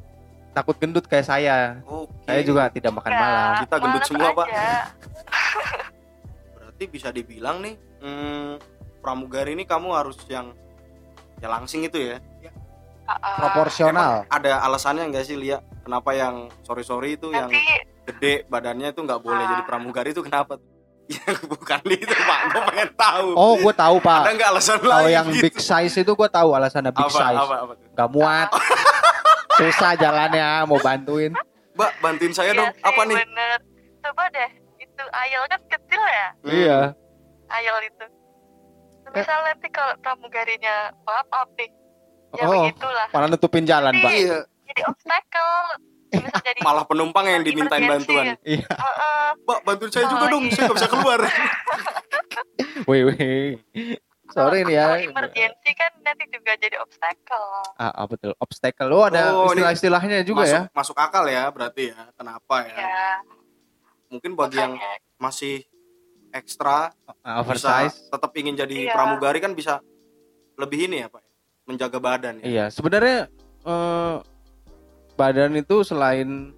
Takut 0.50 0.75
gendut 0.83 1.07
kayak 1.07 1.31
saya. 1.31 1.78
Okay. 1.87 2.26
Saya 2.26 2.43
juga 2.43 2.66
tidak 2.75 2.99
makan 2.99 3.12
malam. 3.14 3.62
Kita 3.62 3.75
gendut 3.78 4.02
semua 4.11 4.35
aja. 4.35 4.38
pak. 4.43 4.47
Berarti 6.59 6.85
bisa 6.90 7.14
dibilang 7.14 7.62
nih, 7.62 7.78
hmm, 8.02 8.59
pramugari 8.99 9.54
ini 9.54 9.62
kamu 9.62 9.95
harus 9.95 10.19
yang 10.26 10.50
ya 11.38 11.47
langsing 11.47 11.87
itu 11.87 11.95
ya, 12.11 12.19
ya. 12.43 12.50
Ah, 13.07 13.37
Proporsional. 13.39 14.25
ada 14.27 14.61
alasannya 14.61 15.05
nggak 15.07 15.23
sih 15.23 15.37
Lia 15.37 15.57
kenapa 15.81 16.13
yang 16.13 16.49
sorry 16.61 16.81
sorry 16.81 17.15
itu 17.15 17.29
yang 17.29 17.47
Nanti 17.47 17.61
gede 18.03 18.35
badannya 18.47 18.89
itu 18.89 19.01
nggak 19.01 19.21
boleh 19.21 19.39
Ah. 19.39 19.51
jadi 19.51 19.63
pramugari 19.63 20.11
itu 20.11 20.21
kenapa 20.21 20.57
tuh? 20.57 20.69
ya 21.13 21.21
bukan 21.45 21.85
itu 21.87 22.09
pak 22.09 22.39
gue 22.49 22.63
pengen 22.65 22.91
tahu 22.95 23.29
Oh, 23.35 23.55
gue 23.55 23.75
tahu 23.75 23.97
ada 23.99 24.07
pak. 24.25 24.33
nggak 24.33 24.51
alasan 24.51 24.79
Kalau 24.79 25.05
lain 25.05 25.13
yang 25.13 25.27
gitu? 25.29 25.43
big 25.43 25.57
size 25.59 25.95
itu 25.95 26.11
gue 26.11 26.29
tahu 26.31 26.49
alasannya 26.51 26.91
big 26.91 27.05
apa, 27.05 27.13
size. 27.15 27.39
apa? 27.39 27.57
Gak 27.93 28.09
muat. 28.11 28.49
Susah 29.61 29.93
jalannya 29.95 30.49
mau 30.65 30.79
bantuin. 30.79 31.31
mbak 31.71 31.91
bantuin 31.99 32.31
saya 32.31 32.51
Iya 32.51 32.59
dong 32.59 32.71
sih, 32.71 32.83
apa 32.83 33.01
nih 33.05 33.17
Bener. 33.19 33.59
Coba 34.01 34.25
deh, 34.29 34.51
itu 34.79 35.05
ayel 35.13 35.43
kan 35.45 35.61
kecil 35.67 36.03
ya, 36.03 36.27
Hmm. 36.39 36.51
Iya. 36.51 36.79
ayel 37.51 37.77
itu. 37.85 38.07
Misal 39.11 39.39
nanti 39.43 39.69
kalau 39.69 39.93
pramugarinya 39.99 40.75
maaf 41.01 41.27
maaf 41.27 41.49
nih, 41.55 41.69
ya 42.35 42.45
Oh, 42.45 42.64
begitulah. 42.64 43.07
malah 43.11 43.26
nutupin 43.29 43.64
jalan, 43.64 43.93
Pak. 43.95 44.11
iya 44.11 44.38
Jadi 44.64 44.81
obstacle, 44.85 45.57
jadi 46.41 46.61
malah 46.67 46.83
penumpang 46.83 47.26
yang 47.26 47.43
dimintain 47.43 47.79
emergency 47.81 48.11
bantuan 48.11 48.25
ya. 48.26 48.37
Iya. 48.45 48.67
Heeh. 48.69 49.26
mbak 49.41 49.59
bantuin 49.62 49.91
saya 49.91 50.05
juga 50.07 50.25
Oh, 50.25 50.31
dong 50.31 50.45
iya. 50.45 50.53
saya 50.53 50.62
nggak 50.64 50.76
bisa 50.76 50.88
keluar 50.88 51.21
Wih, 52.85 53.03
wih. 53.07 53.49
Sorry 54.26 54.61
nih 54.62 54.75
ya. 54.75 54.87
Kalau 54.91 55.31
emergency 55.31 55.71
kan 55.73 55.93
nanti 56.00 56.25
juga 56.26 56.53
jadi 56.55 56.76
obstacle. 56.76 57.47
Ah, 57.76 57.93
ah, 57.95 58.05
betul. 58.05 58.35
Obstacle. 58.37 58.91
Oh, 58.91 59.05
ada 59.05 59.31
Oh, 59.33 59.47
istilah-istilahnya 59.47 60.21
juga 60.23 60.43
masuk, 60.43 60.50
ya. 60.50 60.62
masuk 60.73 60.97
akal 60.99 61.25
ya 61.25 61.47
berarti 61.49 61.83
ya 61.88 62.11
kenapa 62.12 62.57
ya 62.62 62.75
Ya, 62.75 63.07
mungkin 64.09 64.35
bagi 64.35 64.59
yang 64.59 64.75
makanya. 64.75 64.99
masih 65.17 65.55
ekstra 66.31 66.91
bisa 66.91 67.31
oversize. 67.38 67.97
tetap 68.05 68.31
ingin 68.35 68.55
jadi 68.57 68.76
Iya. 68.83 68.93
pramugari 68.93 69.38
kan 69.38 69.53
bisa 69.53 69.79
lebih 70.57 70.88
ini 70.88 70.99
ya 70.99 71.09
pak 71.09 71.23
menjaga 71.64 71.99
badan 71.99 72.35
ya 72.38 72.44
Iya, 72.44 72.64
sebenarnya 72.68 73.28
eh, 73.64 74.16
badan 75.14 75.52
itu 75.54 75.80
selain 75.83 76.52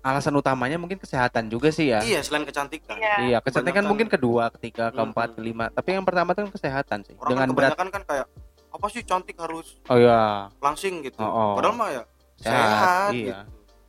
alasan 0.00 0.34
utamanya 0.34 0.78
mungkin 0.78 0.96
kesehatan 0.96 1.50
juga 1.50 1.66
sih 1.68 1.90
ya. 1.90 1.98
iya 2.00 2.22
selain 2.22 2.46
kecantikan 2.46 2.94
Iya. 2.94 3.14
Iya, 3.26 3.38
kecantikan 3.40 3.82
Kebanyakan- 3.82 3.90
mungkin 3.90 4.06
kedua, 4.08 4.44
ketiga, 4.52 4.84
Hmm, 4.86 5.10
keempat, 5.10 5.28
hmm. 5.28 5.36
kelima. 5.36 5.66
Tapi 5.68 5.88
yang 5.90 6.06
pertama 6.06 6.30
itu 6.30 6.40
kan 6.40 6.52
kesehatan 6.52 6.98
sih. 7.02 7.14
orang 7.16 7.26
Dengan 7.28 7.46
kan 7.48 7.56
berat. 7.58 7.74
kan 7.74 8.02
kayak 8.04 8.26
apa 8.70 8.86
sih 8.86 9.02
cantik 9.02 9.34
harus 9.34 9.80
Oh 9.84 9.96
iya, 9.96 10.46
langsing 10.60 11.02
gitu 11.02 11.18
Oh, 11.18 11.26
oh. 11.26 11.52
padahal 11.58 11.74
mah 11.74 11.88
ya 11.90 12.02
sehat. 12.36 12.54
sehat, 12.54 13.10
iya. 13.10 13.18
gitu. 13.18 13.42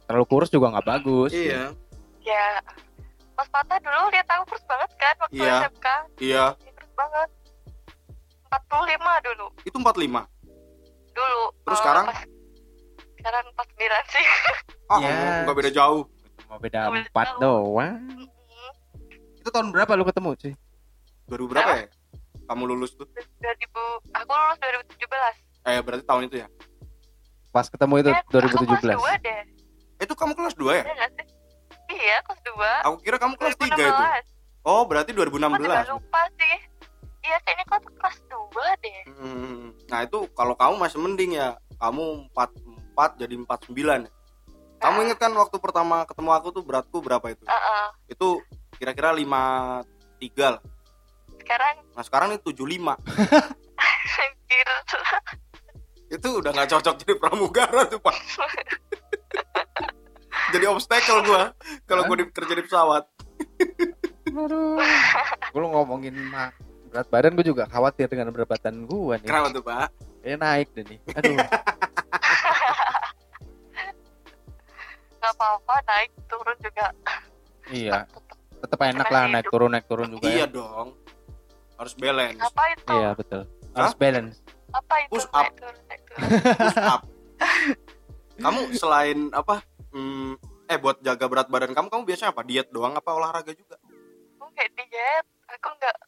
Terlalu 0.07 0.25
kurus 0.25 0.49
juga 0.49 0.65
nggak 0.71 0.87
bagus. 0.87 1.31
iya 1.31 1.69
Ya, 2.19 2.59
Mas 3.31 3.47
Mata 3.47 3.77
dulu 3.77 4.09
lihat 4.09 4.27
aku 4.27 4.43
kurus 4.47 4.65
banget 4.65 4.89
kan 4.97 5.15
waktu 5.21 5.37
Iya. 5.37 5.55
SMK. 5.61 5.87
iya 6.17 6.43
kurus 6.57 6.93
banget. 6.93 7.29
45 8.47 8.87
dulu. 9.23 9.45
itu 9.61 9.77
45 9.77 10.23
Dulu. 11.09 11.41
Terus 11.61 11.73
Oh, 11.73 11.81
sekarang? 11.81 12.05
pas- 12.07 12.27
sekarang 13.17 13.45
49 13.49 14.05
sih. 14.07 14.25
ah 14.87 14.97
Iya. 14.97 15.43
nggak 15.43 15.55
beda 15.55 15.71
jauh 15.71 16.03
Cuma 16.39 16.55
beda 16.57 16.79
Nggak 16.79 16.93
beda 16.93 17.09
empat 17.09 17.27
jauh. 17.27 17.41
doang. 17.41 17.95
Mm-mm. 18.07 18.71
Itu 19.35 19.49
tahun 19.49 19.67
berapa 19.69 19.91
lu 19.93 20.05
ketemu 20.05 20.31
sih? 20.37 20.53
2000 21.27 21.43
berapa 21.49 21.71
ya 21.75 21.87
kamu 22.45 22.63
lulus 22.65 22.91
tuh 22.93 23.03
2000, 23.03 23.67
aku 24.13 24.31
lulus 24.31 24.57
2017. 24.57 25.35
eh 25.65 25.79
berarti 25.81 26.03
tahun 26.03 26.23
itu 26.25 26.37
ya 26.39 26.47
Pas 27.49 27.67
ketemu 27.67 27.93
itu 27.97 28.09
Eh, 28.09 28.15
Aku 28.17 28.31
2017. 28.31 28.79
kelas 28.79 28.95
2 28.95 29.13
deh. 29.19 29.41
itu 29.99 30.13
kamu 30.13 30.31
kelas 30.33 30.55
2 30.55 30.71
ya 30.71 30.83
Iya? 30.85 31.05
Iya, 31.89 32.17
kelas 32.21 32.39
2. 32.45 32.71
aku 32.85 32.95
kira 33.01 33.17
kamu 33.17 33.33
kelas 33.35 33.55
3 33.57 33.67
itu 33.67 33.75
2016. 33.75 34.23
oh 34.63 34.81
berarti 34.83 35.09
Aku 35.09 35.17
juga 35.17 35.27
2016 35.27 35.89
lupa 35.89 36.21
sih. 36.33 36.55
Iya, 37.21 37.37
kayaknya 37.41 37.65
kau 37.65 37.79
kelas 37.81 38.15
2 38.57 38.83
deh. 38.83 39.01
Hmm, 39.21 39.63
nah 39.85 40.01
itu 40.01 40.25
kalau 40.33 40.57
kamu 40.57 40.81
masih 40.81 40.97
mending 40.97 41.37
ya 41.37 41.61
kamu 41.77 42.25
44 42.33 43.21
jadi 43.21 43.33
49 43.37 44.09
ya. 44.09 44.11
Kamu 44.77 44.97
inget 45.09 45.17
kan 45.17 45.33
waktu 45.33 45.57
pertama 45.57 46.05
ketemu 46.05 46.29
aku 46.33 46.47
tuh 46.53 46.63
beratku 46.65 46.97
berapa 47.01 47.25
itu? 47.33 47.45
Heeh. 47.45 47.85
Itu 48.09 48.41
kira-kira 48.77 49.13
53 49.13 49.85
lah. 50.57 50.61
Sekarang 51.41 51.75
Nah 51.93 52.03
sekarang 52.05 52.27
ini 52.33 52.39
75 52.41 52.97
anjir. 54.17 54.67
Itu 56.07 56.39
udah 56.39 56.51
nggak 56.55 56.69
cocok 56.71 56.95
jadi 57.03 57.13
pramugara 57.19 57.83
tuh 57.91 57.99
pak 57.99 58.15
Jadi 60.55 60.63
obstacle 60.71 61.19
gua 61.27 61.51
Kalau 61.83 62.07
gua 62.07 62.15
di, 62.15 62.31
kerja 62.31 62.53
di 62.55 62.63
pesawat 62.63 63.03
Aduh. 64.31 64.79
Gue 65.51 65.67
ngomongin 65.67 66.15
mah 66.31 66.53
berat 66.97 67.13
badan 67.13 67.37
gue 67.37 67.45
juga 67.45 67.69
khawatir 67.69 68.09
dengan 68.09 68.33
berat 68.33 68.49
badan 68.49 68.89
gue 68.89 69.21
nih. 69.21 69.29
Kenapa 69.29 69.53
tuh 69.53 69.61
pak? 69.61 69.93
Kayaknya 70.25 70.37
naik 70.41 70.67
deh 70.73 70.81
nih. 70.89 70.97
Aduh. 71.13 71.37
Gak 75.21 75.31
apa-apa, 75.37 75.75
naik 75.85 76.09
turun 76.25 76.57
juga. 76.57 76.89
iya. 77.69 78.09
Tetap 78.57 78.81
enak 78.81 79.05
lah 79.13 79.29
naik 79.29 79.45
turun 79.53 79.69
naik 79.69 79.85
turun 79.85 80.09
juga 80.09 80.25
Iya 80.25 80.49
ya. 80.49 80.57
dong 80.57 80.97
Harus 81.77 81.93
balance 81.93 82.41
Apa 82.41 82.63
itu? 82.73 82.89
Iya 82.89 83.09
betul. 83.13 83.45
Harus 83.77 83.93
balance. 83.93 84.41
Apa 84.73 84.95
itu? 85.05 85.13
Push 85.13 85.29
up. 85.29 85.45
Naik 85.45 85.53
turun, 85.61 85.77
naik 85.85 86.01
turun. 86.09 86.25
Push 86.57 86.81
up 86.81 87.01
Kamu 88.41 88.73
selain 88.73 89.29
apa 89.37 89.61
hmm, 89.93 90.41
Eh 90.73 90.81
buat 90.81 90.97
jaga 91.05 91.29
berat 91.29 91.45
badan 91.53 91.77
kamu 91.77 91.93
Kamu 91.93 92.09
biasanya 92.09 92.33
apa? 92.33 92.41
Diet 92.41 92.73
doang 92.73 92.97
apa 92.97 93.13
olahraga 93.13 93.53
juga? 93.53 93.77
Aku 94.41 94.49
nggak 94.49 94.73
diet. 94.73 95.25
Aku 95.53 95.69
nggak. 95.77 96.06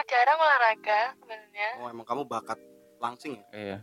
Aku 0.00 0.08
jarang 0.08 0.40
olahraga 0.40 1.00
sebenarnya. 1.14 1.68
Oh 1.76 1.92
emang 1.92 2.08
kamu 2.08 2.24
bakat 2.24 2.56
langsing 2.96 3.36
ya? 3.36 3.44
Iya. 3.52 3.78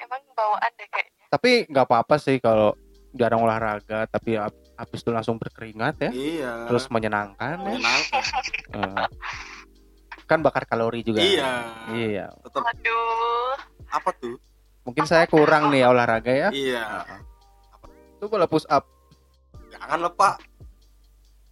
Emang 0.00 0.20
bawaan 0.32 0.70
deh 0.74 0.88
kayaknya. 0.88 1.24
Tapi 1.28 1.50
nggak 1.68 1.84
apa-apa 1.84 2.16
sih 2.16 2.40
kalau 2.40 2.72
jarang 3.12 3.44
olahraga 3.44 4.08
tapi 4.08 4.40
hab- 4.40 4.56
habis 4.74 5.04
itu 5.04 5.12
langsung 5.12 5.36
berkeringat 5.36 6.00
ya. 6.00 6.10
Iya 6.10 6.52
Terus 6.72 6.88
menyenangkan 6.88 7.52
ya. 7.54 7.64
menyenangkan 7.68 8.22
Eh, 8.74 9.04
kan 10.24 10.40
bakar 10.40 10.64
kalori 10.64 11.04
juga. 11.04 11.20
Iya 11.20 11.52
Iya. 11.92 12.26
Tetap 12.40 12.64
Aduh. 12.64 13.60
apa 13.92 14.08
tuh? 14.16 14.40
Mungkin 14.88 15.04
saya 15.04 15.28
kurang 15.28 15.68
nih 15.68 15.84
olahraga 15.84 16.32
ya. 16.32 16.48
Iya 16.48 17.04
Itu 18.16 18.24
kalau 18.26 18.48
push 18.48 18.64
up. 18.66 18.88
Jangan 19.68 20.00
lupa 20.00 20.40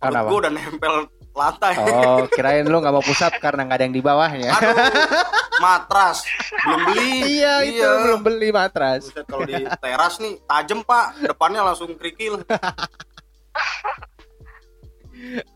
Karena 0.01 0.25
apa? 0.25 0.29
gue 0.33 0.39
udah 0.41 0.53
nempel 0.57 0.95
lantai 1.33 1.75
Oh, 1.81 2.29
kirain 2.29 2.65
lu 2.65 2.77
nggak 2.77 2.93
mau 2.93 3.01
push 3.01 3.23
up 3.23 3.33
karena 3.37 3.65
nggak 3.65 3.79
ada 3.81 3.85
yang 3.85 3.97
di 3.97 4.03
bawahnya. 4.03 4.51
Aduh 4.53 4.77
Matras 5.61 6.27
Belum 6.65 6.81
beli 6.87 7.39
iya, 7.39 7.63
itu 7.63 7.81
belum 7.81 8.21
beli 8.21 8.49
matras. 8.51 9.09
Kalau 9.15 9.45
di 9.45 9.55
teras 9.79 10.19
nih 10.19 10.41
tajem 10.43 10.83
pak 10.83 11.23
Depannya 11.23 11.63
langsung 11.63 11.95
kerikil 11.95 12.43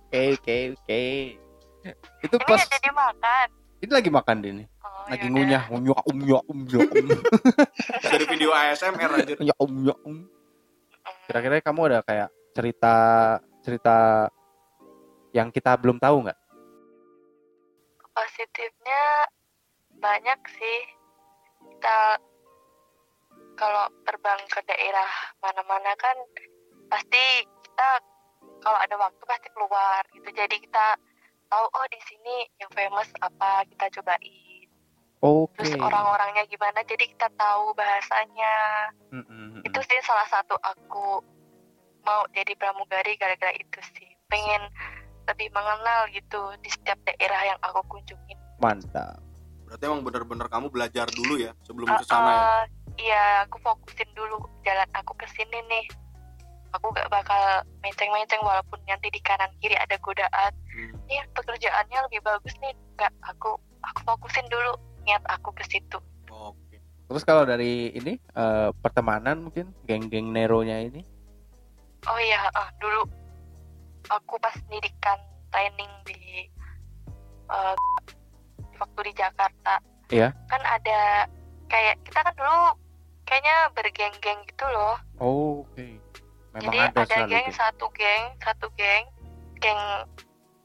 Oke, 0.07 0.39
oke, 0.39 0.57
oke. 0.75 1.03
Itu 2.23 2.37
Ini 2.37 2.47
pas 2.47 2.61
nggak 2.61 2.71
jadi 2.73 2.91
makan. 2.93 3.47
ini 3.77 3.93
lagi 3.93 4.11
makan 4.11 4.37
dia 4.41 4.53
nih. 4.55 4.67
Oh, 4.81 5.05
Lagi 5.07 5.19
yaudah. 5.21 5.35
ngunyah, 5.35 5.62
ngunyah, 5.69 6.01
umnyah, 6.07 6.43
umnyah, 6.47 6.83
um. 6.87 7.09
Dari 8.01 8.25
video 8.27 8.51
ASMR 8.51 9.11
anjir 9.12 9.37
ngunyah, 9.37 9.57
umnyah, 9.59 9.99
um. 10.03 10.15
Hmm. 10.15 10.25
Kira-kira 11.27 11.55
kamu 11.61 11.81
ada 11.91 11.99
kayak 12.03 12.29
cerita 12.55 12.95
cerita 13.61 13.97
yang 15.37 15.53
kita 15.53 15.77
belum 15.77 16.01
tahu 16.01 16.25
nggak? 16.25 16.40
Positifnya 18.16 19.29
banyak 20.01 20.40
sih. 20.49 20.81
Kita 21.77 22.16
kalau 23.61 23.85
terbang 24.09 24.40
ke 24.49 24.64
daerah 24.64 25.11
mana-mana 25.44 25.92
kan 26.01 26.16
pasti 26.88 27.44
kita 27.44 27.90
kalau 28.64 28.79
ada 28.81 28.96
waktu 28.96 29.20
pasti 29.29 29.49
keluar 29.53 30.01
gitu. 30.16 30.29
Jadi 30.33 30.57
kita 30.64 30.96
tahu 31.53 31.66
oh 31.68 31.87
di 31.92 32.01
sini 32.09 32.49
yang 32.57 32.72
famous 32.72 33.12
apa 33.20 33.68
kita 33.68 34.01
cobain. 34.01 34.68
Oke. 35.20 35.61
Terus 35.61 35.77
orang-orangnya 35.77 36.49
gimana 36.49 36.81
jadi 36.88 37.05
kita 37.12 37.29
tahu 37.37 37.77
bahasanya. 37.77 38.57
Mm, 39.12 39.25
mm, 39.25 39.46
mm. 39.61 39.62
Itu 39.68 39.81
sih 39.85 40.01
salah 40.01 40.29
satu 40.33 40.57
aku 40.61 41.20
mau 42.05 42.25
jadi 42.33 42.57
pramugari 42.57 43.20
gara-gara 43.20 43.53
itu 43.57 43.81
sih. 43.96 44.09
Pengen 44.33 44.68
lebih 45.27 45.49
mengenal 45.51 46.07
gitu 46.15 46.41
di 46.62 46.71
setiap 46.71 46.99
daerah 47.07 47.55
yang 47.55 47.59
aku 47.62 47.83
kunjungin. 47.91 48.39
Mantap. 48.62 49.21
Berarti 49.67 49.83
emang 49.87 50.03
bener-bener 50.07 50.47
kamu 50.47 50.71
belajar 50.71 51.11
dulu 51.11 51.43
ya 51.43 51.51
Sebelum 51.67 51.91
ke 51.99 52.07
sana 52.07 52.31
ya 52.31 52.43
Uh, 52.47 52.65
Iya, 52.97 53.45
aku 53.45 53.61
fokusin 53.61 54.09
dulu 54.17 54.41
jalan 54.65 54.89
aku 54.97 55.12
ke 55.21 55.29
sini 55.37 55.61
nih. 55.69 55.85
Aku 56.73 56.89
gak 56.97 57.12
bakal 57.12 57.61
menceng-menceng 57.85 58.41
walaupun 58.41 58.81
nanti 58.89 59.12
di 59.12 59.21
kanan 59.21 59.53
kiri 59.61 59.77
ada 59.77 60.01
godaan. 60.01 60.53
Hmm. 60.73 60.97
Nih 61.05 61.21
pekerjaannya 61.37 62.09
lebih 62.09 62.25
bagus 62.25 62.57
nih. 62.65 62.73
Gak, 62.97 63.12
aku 63.21 63.61
aku 63.85 64.01
fokusin 64.01 64.49
dulu 64.49 64.81
niat 65.07 65.23
aku 65.31 65.55
ke 65.55 65.65
situ 65.71 65.99
Oke. 66.27 66.83
Terus 67.07 67.23
kalau 67.23 67.47
dari 67.47 67.95
ini 67.95 68.19
eh, 68.19 68.69
pertemanan 68.83 69.47
mungkin 69.47 69.71
geng-geng 69.87 70.35
Neronya 70.35 70.83
ini. 70.83 71.03
oh 72.07 72.21
iya 72.23 72.47
ah, 72.55 72.71
dulu 72.79 73.03
aku 74.09 74.35
pas 74.38 74.55
pendidikan 74.64 75.19
training 75.51 75.90
di 76.05 76.47
eh, 77.49 77.75
waktu 78.77 79.01
di 79.05 79.12
Jakarta 79.14 79.75
Iya. 80.07 80.31
kan 80.47 80.62
ada 80.62 81.27
kayak 81.66 81.99
kita 82.07 82.23
kan 82.23 82.35
dulu 82.38 82.61
kayaknya 83.27 83.57
bergeng-geng 83.75 84.40
gitu 84.47 84.66
loh 84.71 84.95
Oh, 85.19 85.64
oke. 85.66 85.87
Memang 86.55 86.62
jadi 86.62 86.79
ada, 86.88 87.01
ada, 87.03 87.16
geng 87.27 87.47
gitu. 87.49 87.59
satu 87.59 87.87
geng 87.92 88.23
satu 88.38 88.66
geng 88.79 89.05
geng 89.59 89.81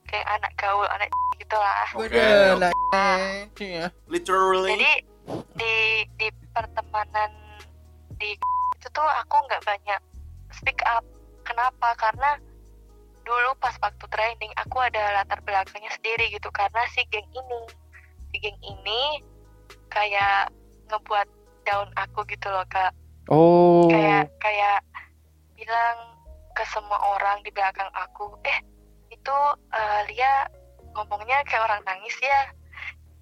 geng 0.06 0.26
anak 0.28 0.52
gaul 0.56 0.86
anak 0.88 1.10
gitulah 1.36 1.88
Waduh, 1.98 2.60
oke. 2.60 2.70
nah, 2.94 3.48
iya. 3.58 3.86
Literally. 4.06 4.78
jadi 4.78 4.92
di 5.58 5.76
di 6.20 6.28
pertemanan 6.54 7.32
di 8.20 8.38
itu 8.78 8.88
tuh 8.92 9.06
aku 9.06 9.36
nggak 9.50 9.64
banyak 9.66 10.02
speak 10.54 10.82
up 10.86 11.02
kenapa 11.42 11.98
karena 11.98 12.38
dulu 13.22 13.54
pas 13.62 13.76
waktu 13.82 14.06
training 14.10 14.52
aku 14.58 14.78
ada 14.82 15.22
latar 15.22 15.40
belakangnya 15.46 15.92
sendiri 15.96 16.32
gitu. 16.34 16.50
Karena 16.54 16.82
si 16.94 17.06
geng 17.10 17.28
ini 17.32 17.62
si 18.32 18.38
geng 18.42 18.60
ini 18.64 19.22
kayak 19.92 20.50
ngebuat 20.90 21.28
down 21.68 21.90
aku 22.00 22.26
gitu 22.28 22.48
loh 22.50 22.66
kak. 22.68 22.92
Oh. 23.30 23.88
kayak 23.88 24.28
kayak 24.42 24.82
bilang 25.56 25.98
ke 26.52 26.66
semua 26.68 27.00
orang 27.16 27.40
di 27.46 27.54
belakang 27.54 27.88
aku 27.96 28.34
eh 28.44 28.60
itu 29.14 29.38
eh, 29.72 30.02
Lia 30.12 30.50
ngomongnya 30.98 31.46
kayak 31.48 31.64
orang 31.64 31.82
nangis 31.86 32.18
ya. 32.20 32.42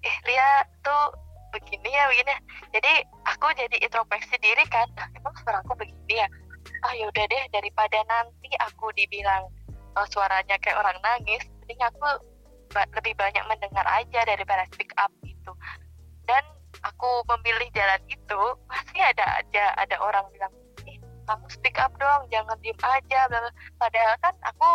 Eh 0.02 0.16
Lia 0.26 0.66
tuh 0.82 1.14
begini 1.52 1.90
ya 1.90 2.08
begini. 2.10 2.32
Ya." 2.32 2.38
jadi 2.78 2.92
aku 3.26 3.46
jadi 3.54 3.76
introspeksi 3.82 4.34
diri 4.40 4.64
kan. 4.70 4.88
Nah, 4.96 5.06
emang 5.14 5.34
suara 5.42 5.62
aku 5.62 5.76
begini 5.78 6.22
ya? 6.22 6.28
Ah 6.84 6.94
yaudah 6.96 7.24
deh 7.28 7.44
daripada 7.52 7.98
nanti 8.08 8.50
aku 8.60 8.92
dibilang 8.96 9.48
eh, 9.90 10.06
suaranya 10.08 10.56
kayak 10.58 10.78
orang 10.78 10.96
nangis 11.00 11.42
mending 11.60 11.80
aku 11.80 12.06
ba- 12.70 12.90
lebih 12.92 13.14
banyak 13.14 13.44
mendengar 13.46 13.86
aja 13.86 14.20
daripada 14.22 14.62
speak 14.70 14.90
up 14.96 15.10
gitu 15.20 15.52
dan 16.24 16.42
aku 16.80 17.10
memilih 17.28 17.66
jalan 17.72 18.02
itu 18.06 18.40
pasti 18.70 18.98
ada 18.98 19.26
aja 19.38 19.74
ada 19.76 19.96
orang 19.98 20.24
bilang 20.30 20.52
ih 20.84 20.96
kamu 21.24 21.46
speak 21.48 21.76
up 21.76 21.90
dong 21.96 22.26
jangan 22.28 22.56
diem 22.58 22.76
aja 22.76 23.20
bla 23.26 23.38
bla." 23.40 23.50
padahal 23.76 24.14
kan 24.18 24.34
aku 24.42 24.70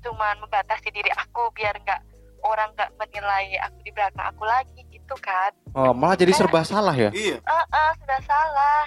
cuman 0.00 0.40
membatasi 0.40 0.88
diri 0.90 1.12
aku 1.12 1.52
biar 1.52 1.76
nggak 1.76 2.00
orang 2.40 2.72
nggak 2.72 2.88
menilai 2.96 3.52
aku 3.60 3.78
di 3.80 3.92
belakang 3.92 4.26
aku 4.26 4.44
lagi 4.44 4.80
gitu 4.88 5.14
kan 5.20 5.52
Oh, 5.70 5.94
malah 5.94 6.18
jadi 6.18 6.34
serba 6.34 6.66
salah 6.66 6.90
ya. 6.90 7.14
Iya. 7.14 7.38
eh 7.38 7.64
eh, 7.70 7.90
sudah 7.94 8.20
salah 8.26 8.82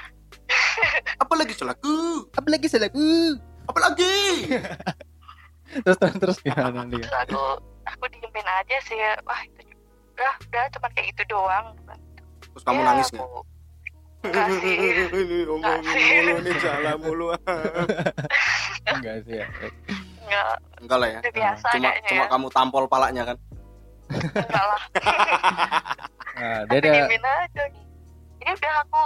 Apalagi 1.23 1.53
salahku? 1.55 2.27
Apalagi 2.33 2.67
salahku. 2.67 3.39
Apalagi? 3.69 4.15
Terus 5.75 5.97
terus 5.97 6.15
terus 6.15 6.37
gimana 6.39 6.85
dia? 6.85 7.01
terus 7.01 7.15
aku 7.19 7.41
aku 7.83 8.03
diemin 8.07 8.45
aja 8.47 8.77
sih 8.81 8.95
wah 9.21 9.41
itu 9.41 9.61
udah 10.13 10.33
udah 10.43 10.63
cuma 10.71 10.87
kayak 10.91 11.09
itu 11.09 11.23
doang 11.25 11.73
Terus 12.45 12.63
kamu 12.63 12.77
Ya, 12.77 12.85
nangis 12.85 13.07
nggak? 13.09 13.23
aku- 13.23 13.45
Enggak 14.23 14.47
sih 14.55 14.73
Ini 15.19 15.37
ngomongin 15.43 15.83
sih. 15.83 16.03
mulu 16.15 16.35
nih 16.39 16.55
salah 16.57 16.95
mulu. 17.01 17.25
Enggak 18.85 19.15
sih 19.21 19.35
ya. 19.35 19.47
enggak 20.21 20.47
Enggak 20.79 20.97
lah 20.97 21.09
ya. 21.09 21.19
biasa 21.25 21.67
Cuma 21.71 21.89
kayaknya 21.89 22.07
cuma 22.07 22.23
ya. 22.23 22.29
kamu 22.29 22.47
tampol 22.49 22.83
palanya 22.85 23.23
kan. 23.25 23.37
enggak 24.07 24.65
lah 24.65 24.81
Nah, 26.33 26.59
dia 26.65 26.77
ada 26.77 26.89
diemin 26.89 27.23
aja 27.23 27.63
jadi 28.35 28.51
udah 28.53 28.73
aku 28.81 29.01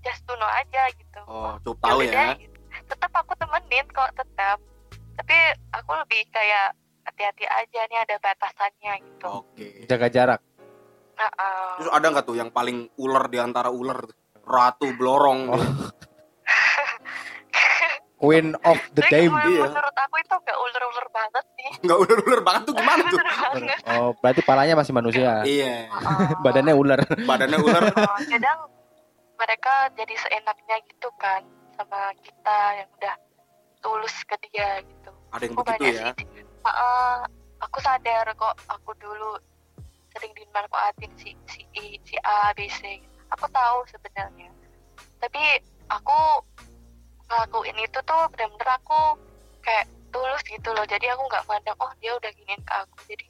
just 0.00 0.22
to 0.22 0.34
know 0.34 0.48
aja 0.50 0.82
gitu 0.92 1.20
Oh, 1.24 1.54
cukup 1.60 1.78
tahu 1.80 1.98
ya. 2.02 2.32
tetap 2.84 3.12
aku 3.12 3.32
temenin 3.34 3.86
kok 3.88 4.10
tetap 4.14 4.58
tapi 5.14 5.36
aku 5.70 5.90
lebih 6.04 6.22
kayak 6.30 6.74
hati-hati 7.04 7.44
aja 7.44 7.80
nih 7.86 7.98
ada 8.00 8.16
batasannya 8.18 8.92
gitu 9.04 9.28
Oke. 9.30 9.68
jaga 9.86 10.08
jarak. 10.08 10.40
nah, 11.14 11.30
eh, 11.30 11.72
Terus 11.78 11.90
ada 11.92 12.06
nggak 12.10 12.26
tuh 12.26 12.36
yang 12.36 12.50
paling 12.50 12.90
ular 12.98 13.24
di 13.28 13.38
antara 13.38 13.68
ular? 13.70 14.02
Ratu 14.44 14.92
blorong. 14.92 15.40
Oh. 15.48 15.56
Queen 18.20 18.56
of 18.64 18.80
the 18.96 19.02
game. 19.08 19.32
menurut- 19.32 19.52
iya. 19.52 19.64
menurut 19.68 19.96
aku 19.96 20.16
itu 20.16 20.34
nggak 20.34 20.58
ular-ular 20.58 21.06
banget 21.12 21.44
sih 21.56 21.70
Enggak 21.84 21.98
ular-ular 22.00 22.40
banget 22.40 22.62
tuh 22.64 22.74
gimana 22.76 23.02
tuh? 23.04 23.18
Oh, 23.84 24.08
berarti 24.16 24.40
palanya 24.40 24.74
masih 24.76 24.92
manusia. 24.96 25.44
Iya. 25.44 25.92
Oh. 25.92 26.40
Badannya 26.40 26.72
ular. 26.72 27.00
Badannya 27.04 27.58
ular. 27.60 27.82
Kadang 28.32 28.60
mereka 29.34 29.74
jadi 29.92 30.14
seenaknya 30.16 30.76
gitu 30.88 31.08
kan 31.20 31.42
sama 31.74 32.14
kita 32.22 32.58
yang 32.80 32.88
udah 32.96 33.14
tulus 33.84 34.16
ke 34.24 34.36
dia 34.48 34.80
gitu. 34.80 35.12
Ada 35.36 35.44
yang 35.44 35.54
aku 35.60 35.62
begitu 35.68 35.84
ya. 35.92 36.08
sih. 36.16 36.26
Heeh, 36.64 37.16
aku 37.60 37.78
sadar 37.84 38.24
kok 38.32 38.56
aku 38.72 38.96
dulu 38.96 39.36
sering 40.16 40.32
dimanfaatin 40.32 41.12
si 41.20 41.36
si 41.52 41.68
I, 41.76 42.00
si 42.08 42.16
A 42.24 42.56
B 42.56 42.64
C 42.72 43.04
aku 43.28 43.44
tahu 43.52 43.84
sebenarnya. 43.92 44.48
Tapi 45.20 45.60
aku 45.92 46.18
ngelakuin 47.28 47.76
itu 47.84 47.98
tuh 48.08 48.22
bener-bener 48.32 48.68
aku 48.80 49.20
kayak 49.60 49.84
tulus 50.08 50.40
gitu 50.48 50.72
loh. 50.72 50.86
Jadi 50.88 51.10
aku 51.12 51.28
nggak 51.28 51.44
mandang 51.44 51.76
oh 51.82 51.92
dia 52.00 52.16
udah 52.16 52.30
giniin 52.32 52.62
ke 52.64 52.74
aku. 52.80 52.96
Jadi 53.10 53.28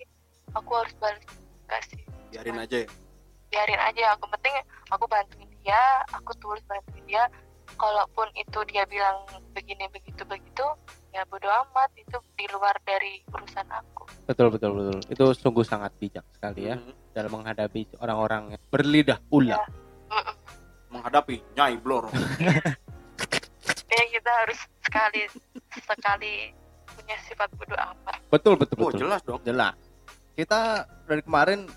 aku 0.54 0.70
harus 0.78 0.94
balas 1.02 1.24
enggak 1.66 1.82
sih. 1.90 2.02
Biarin 2.30 2.62
aja 2.62 2.76
ya. 2.86 2.88
biarin 3.50 3.80
aja. 3.82 4.04
Aku 4.14 4.30
penting 4.30 4.54
aku 4.92 5.04
bantuin 5.10 5.50
dia 5.64 5.82
aku 6.12 6.30
tulus 6.38 6.60
bantuin 6.68 7.02
dia 7.08 7.24
kalaupun 7.74 8.28
itu 8.34 8.58
dia 8.66 8.84
bilang 8.84 9.22
begini 9.50 9.86
begitu 9.88 10.22
begitu 10.24 10.66
ya 11.10 11.22
bodo 11.24 11.46
amat 11.46 11.90
itu 11.94 12.16
di 12.34 12.46
luar 12.48 12.74
dari 12.82 13.22
urusan 13.28 13.66
aku 13.66 14.02
Betul 14.24 14.48
betul 14.48 14.72
betul. 14.72 14.98
Itu 15.06 15.24
sungguh 15.32 15.60
sangat 15.62 15.92
bijak 15.94 16.24
sekali 16.30 16.66
ya 16.66 16.76
Mhm. 16.76 17.12
dalam 17.12 17.30
menghadapi 17.30 17.80
orang-orang 17.98 18.56
yang 18.56 18.62
berlidah 18.66 19.18
ular. 19.28 19.68
Mm-mm. 20.08 20.34
Menghadapi 20.90 21.44
Nyai 21.52 21.76
Blorong. 21.76 22.08
ya 23.90 24.02
kita 24.08 24.30
harus 24.34 24.58
sekali 24.80 25.20
sekali 25.76 26.32
punya 26.88 27.16
sifat 27.22 27.48
bodo 27.54 27.74
amat 27.74 28.16
Betul 28.28 28.54
betul 28.56 28.76
Oh, 28.76 28.88
betul. 28.88 29.00
jelas 29.02 29.20
dong. 29.22 29.40
Jelas. 29.44 29.76
Kita 30.34 30.60
dari 31.04 31.20
kemarin 31.20 31.68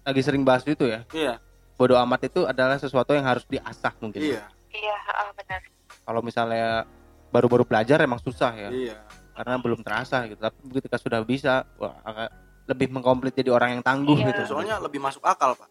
lagi 0.00 0.20
sering 0.22 0.40
bahas 0.40 0.62
itu 0.64 0.86
ya. 0.86 1.02
Iya. 1.10 1.42
Bodoh 1.74 1.98
amat 2.00 2.24
itu 2.24 2.46
adalah 2.46 2.78
sesuatu 2.78 3.12
yang 3.12 3.26
harus 3.26 3.44
diasah 3.44 3.92
mungkin. 3.98 4.22
Iya. 4.22 4.46
Iya 4.72 4.96
ah, 5.12 5.30
benar 5.34 5.60
Kalau 6.06 6.20
misalnya 6.22 6.86
baru-baru 7.30 7.66
belajar 7.66 7.98
emang 8.00 8.22
susah 8.22 8.54
ya. 8.54 8.70
Iya. 8.70 8.96
Karena 9.34 9.58
belum 9.58 9.82
terasa 9.82 10.24
gitu. 10.30 10.38
Tapi 10.38 10.56
ketika 10.80 10.96
sudah 10.96 11.20
bisa, 11.26 11.66
wah 11.76 11.98
agak 12.00 12.30
lebih 12.66 12.88
mengkomplit 12.90 13.34
jadi 13.34 13.50
orang 13.50 13.78
yang 13.78 13.82
tangguh 13.82 14.16
Iya. 14.16 14.32
gitu. 14.32 14.54
Soalnya 14.54 14.78
lebih 14.78 15.02
masuk 15.02 15.22
akal, 15.26 15.58
Pak. 15.58 15.68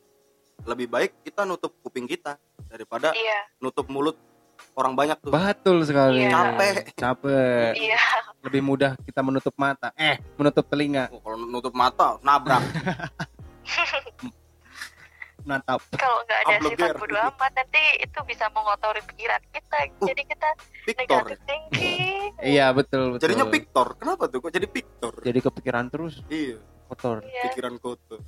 Lebih 0.68 0.88
baik 0.88 1.12
kita 1.24 1.44
nutup 1.44 1.76
kuping 1.84 2.08
kita 2.08 2.40
daripada 2.68 3.12
iya 3.12 3.44
nutup 3.60 3.88
mulut 3.92 4.16
orang 4.76 4.96
banyak 4.96 5.18
tuh. 5.20 5.32
Betul 5.32 5.84
sekali. 5.84 6.28
Iya. 6.28 6.32
Capek. 6.32 6.76
Capek. 6.96 7.72
iya 7.76 8.00
Lebih 8.44 8.62
mudah 8.62 8.92
kita 9.04 9.20
menutup 9.26 9.56
mata. 9.58 9.90
Eh, 9.98 10.20
menutup 10.38 10.64
telinga. 10.70 11.10
Oh, 11.12 11.20
kalau 11.20 11.38
nutup 11.44 11.74
mata 11.76 12.20
nabrak. 12.22 12.62
Natap. 15.46 15.80
kalau 15.94 16.20
nggak 16.22 16.40
ada 16.42 16.56
sifat 16.60 16.78
there. 16.82 16.98
bodo 16.98 17.16
amat 17.16 17.52
nanti 17.54 17.78
itu 18.00 18.20
bisa 18.24 18.46
mengotori 18.50 19.02
pikiran 19.04 19.42
kita 19.48 19.78
Uh, 19.96 20.08
jadi 20.08 20.22
kita 20.26 20.50
Victor. 20.84 21.04
negatif 21.22 21.40
thinking 21.44 22.30
Iya, 22.38 22.66
betul 22.72 23.02
betul. 23.12 23.22
Jadinya 23.24 23.46
Victor. 23.48 23.88
Kenapa 23.96 24.24
tuh? 24.26 24.40
Kok 24.40 24.52
jadi 24.52 24.68
Victor? 24.68 25.14
Jadi 25.20 25.40
kepikiran 25.42 25.86
terus 25.88 26.20
Iya, 26.28 26.58
kotor. 26.86 27.22
Iya. 27.22 27.44
pikiran 27.48 27.76
kotor. 27.78 28.20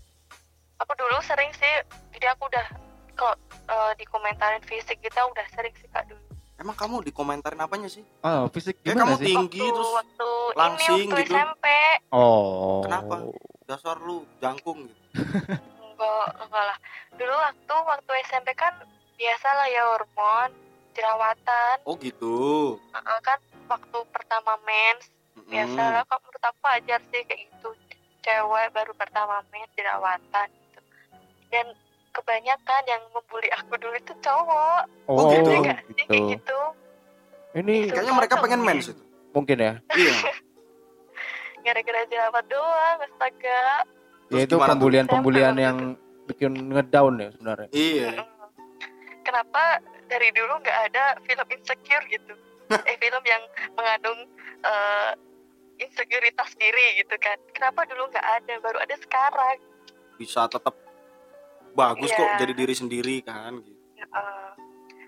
aku 0.78 0.94
dulu 0.94 1.18
sering 1.22 1.50
sih 1.52 1.74
jadi 2.12 2.32
aku 2.32 2.46
udah 2.46 2.66
kalau 3.12 3.34
eh, 3.66 3.92
dikomentarin 3.98 4.62
fisik 4.62 5.00
kita 5.00 5.26
udah 5.26 5.42
sering 5.50 5.74
sih 5.74 5.90
kak 5.90 6.06
dulu 6.06 6.22
Emang 6.56 6.74
kamu 6.74 7.02
dikomentarin 7.04 7.58
apanya 7.60 7.86
sih? 7.88 8.02
Oh, 8.20 8.46
fisik 8.48 8.78
Ya, 8.80 8.92
gimana 8.92 9.02
kamu 9.04 9.16
sih? 9.16 9.26
tinggi 9.28 9.58
waktu, 9.60 9.74
terus 9.76 9.92
waktu 9.92 10.30
langsing 10.54 10.98
ini 11.00 11.06
waktu 11.08 11.22
gitu. 11.24 11.34
SMP 11.36 11.66
Oh. 12.10 12.82
Kenapa? 12.82 13.16
dasar 13.64 13.96
lu 14.00 14.22
jangkung 14.38 14.86
gitu. 14.86 15.02
enggak 15.98 16.30
enggak 16.40 16.64
lah 16.64 16.78
dulu 17.14 17.34
waktu 17.34 17.74
waktu 17.84 18.12
SMP 18.24 18.54
kan 18.54 18.74
biasa 19.16 19.48
lah 19.50 19.68
ya 19.68 19.82
hormon 19.88 20.50
jerawatan 20.94 21.78
Oh 21.84 21.94
gitu. 21.96 22.78
Heeh, 22.88 23.18
kan 23.20 23.38
waktu 23.68 23.98
pertama 24.08 24.54
mens 24.64 25.10
Mm-mm. 25.34 25.46
biasa 25.48 25.82
lah 25.84 26.02
kok 26.04 26.18
menurut 26.20 26.44
aku 26.44 26.60
wajar 26.64 27.02
sih 27.04 27.22
kayak 27.24 27.42
gitu 27.44 27.70
cewek 28.22 28.68
baru 28.72 28.94
pertama 28.94 29.42
mens 29.48 29.70
jerawatan 29.74 30.48
gitu 30.50 30.80
dan 31.48 31.66
kebanyakan 32.12 32.82
yang 32.86 33.02
membuli 33.10 33.50
aku 33.52 33.74
dulu 33.76 33.94
itu 33.94 34.14
cowok 34.20 34.82
Oh, 35.06 35.26
gitu. 35.28 35.50
ya 35.50 35.58
nggak 35.60 35.80
sih 35.92 36.06
kayak 36.06 36.26
gitu 36.34 36.60
Ini 37.56 37.76
Kayaknya 37.90 38.14
mereka 38.14 38.36
pengen 38.38 38.62
mens 38.62 38.86
itu. 38.88 39.02
mungkin 39.32 39.58
ya. 39.58 39.74
Iya. 39.92 40.14
gara-gara 41.64 42.02
jerawat 42.06 42.46
doang 42.48 42.98
astaga 43.02 43.62
Ya 43.82 43.97
Terus 44.28 44.44
itu 44.44 44.54
gimana 44.54 44.64
tuh? 44.64 44.72
pembulian-pembulian 44.76 45.56
yang 45.56 45.78
bikin 46.26 46.52
ngedown 46.70 47.16
ya 47.18 47.30
sebenarnya 47.32 47.70
iya 47.72 48.10
Mm-mm. 48.14 48.28
kenapa 49.24 49.80
dari 50.06 50.30
dulu 50.32 50.60
nggak 50.60 50.80
ada 50.92 51.16
film 51.24 51.48
insecure 51.50 52.04
gitu 52.08 52.34
eh 52.68 52.98
film 52.98 53.24
yang 53.24 53.44
mengandung 53.74 54.20
eh, 54.60 55.12
insekuritas 55.78 56.52
diri 56.56 57.00
gitu 57.00 57.16
kan 57.18 57.40
kenapa 57.52 57.88
dulu 57.88 58.12
nggak 58.12 58.24
ada 58.24 58.54
baru 58.60 58.78
ada 58.82 58.96
sekarang 58.98 59.58
bisa 60.18 60.48
tetap 60.48 60.76
bagus 61.72 62.10
kok 62.10 62.20
Iya. 62.20 62.38
jadi 62.42 62.54
diri 62.58 62.74
sendiri 62.74 63.16
kan 63.22 63.62
gitu. 63.62 63.78
Eh, 63.96 64.52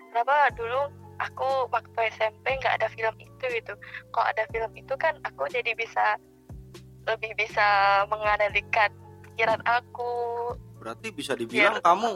kenapa 0.08 0.48
dulu 0.54 0.88
aku 1.18 1.68
waktu 1.68 2.00
SMP 2.10 2.56
nggak 2.56 2.80
ada 2.80 2.88
film 2.88 3.12
itu 3.18 3.44
gitu 3.44 3.76
kalau 4.08 4.24
ada 4.24 4.48
film 4.48 4.72
itu 4.72 4.94
kan 4.96 5.20
aku 5.20 5.44
jadi 5.50 5.76
bisa 5.76 6.16
lebih 7.04 7.32
bisa 7.34 7.66
mengendalikan 8.06 8.88
pikiran 9.40 9.60
aku. 9.64 10.12
Berarti 10.76 11.08
bisa 11.08 11.32
dibilang 11.32 11.74
Iya. 11.74 11.82
kamu 11.82 12.10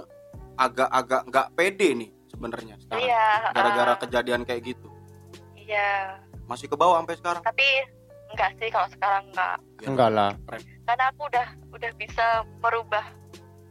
agak-agak 0.55 1.23
nggak 1.27 1.47
pede 1.57 1.89
nih 1.97 2.11
sebenarnya 2.29 2.75
sekarang 2.79 3.03
iya 3.03 3.27
gara-gara 3.51 3.93
eh, 3.93 3.99
kejadian 4.05 4.43
kayak 4.45 4.63
gitu. 4.67 4.89
Iya. 5.57 6.21
Masih 6.45 6.69
ke 6.69 6.77
bawah 6.77 7.01
sampai 7.01 7.17
sekarang? 7.17 7.43
Tapi 7.43 7.67
enggak 8.29 8.51
sih 8.61 8.69
kalau 8.69 8.89
sekarang 8.93 9.25
enggak 9.33 9.57
Ya, 9.81 9.87
enggak 9.89 10.11
lah. 10.13 10.31
Karena 10.85 11.05
aku 11.09 11.23
udah 11.27 11.47
udah 11.73 11.91
bisa 11.97 12.27
merubah 12.61 13.05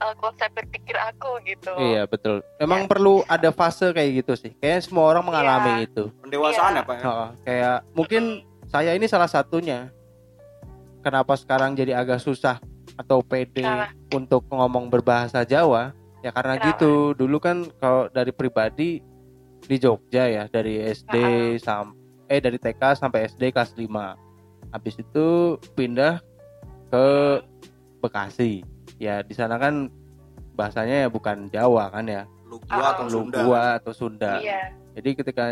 eh, 0.01 0.15
konsep 0.17 0.49
berpikir 0.51 0.97
aku 0.97 1.37
gitu. 1.45 1.71
Iya 1.77 2.09
betul. 2.09 2.41
Emang 2.57 2.89
perlu 2.89 3.21
ada 3.23 3.53
fase 3.53 3.93
kayak 3.93 4.25
gitu 4.25 4.33
sih. 4.35 4.51
Kayak 4.57 4.81
semua 4.83 5.05
orang 5.07 5.23
mengalami 5.23 5.71
Iya. 5.77 5.85
itu. 5.85 6.03
Pendewasaan 6.19 6.73
Iya. 6.73 6.81
ya 6.81 6.89
pak 6.89 6.95
ya? 6.97 7.03
Heeh, 7.05 7.29
kayak 7.45 7.77
mungkin 7.93 8.23
saya 8.65 8.91
ini 8.91 9.05
salah 9.05 9.29
satunya 9.29 9.93
kenapa 10.99 11.37
sekarang 11.37 11.77
jadi 11.77 11.93
agak 11.95 12.17
susah 12.17 12.57
atau 12.93 13.19
pede 13.19 13.61
Kenapa? 13.61 13.91
untuk 14.11 14.45
ngomong 14.47 14.87
berbahasa 14.87 15.41
Jawa 15.43 15.91
ya 16.21 16.29
karena 16.29 16.55
Kenapa? 16.55 16.67
gitu. 16.73 16.93
Dulu 17.13 17.37
kan 17.37 17.67
kalau 17.77 18.07
dari 18.07 18.29
pribadi 18.29 19.01
di 19.59 19.75
Jogja 19.77 20.27
ya 20.27 20.43
dari 20.45 20.83
SD 20.83 21.15
sam 21.57 21.95
eh 22.27 22.37
dari 22.37 22.55
TK 22.55 22.81
sampai 22.95 23.27
SD 23.27 23.49
kelas 23.49 23.73
5 23.73 23.87
habis 24.69 24.95
itu 24.95 25.27
pindah 25.73 26.19
ke 26.87 27.05
Bekasi. 27.99 28.63
Ya 28.97 29.19
di 29.19 29.31
sana 29.31 29.55
kan 29.55 29.87
bahasanya 30.53 31.07
ya 31.07 31.09
bukan 31.09 31.47
Jawa 31.49 31.87
kan 31.89 32.05
ya. 32.05 32.23
Lu 32.45 32.59
gua 32.59 32.77
Ah. 32.77 32.91
atau 32.93 33.05
Sunda. 33.07 33.37
Gua 33.41 33.61
atau 33.77 33.91
Sunda. 33.91 34.33
Iya. 34.37 34.75
Jadi 34.93 35.09
ketika 35.15 35.45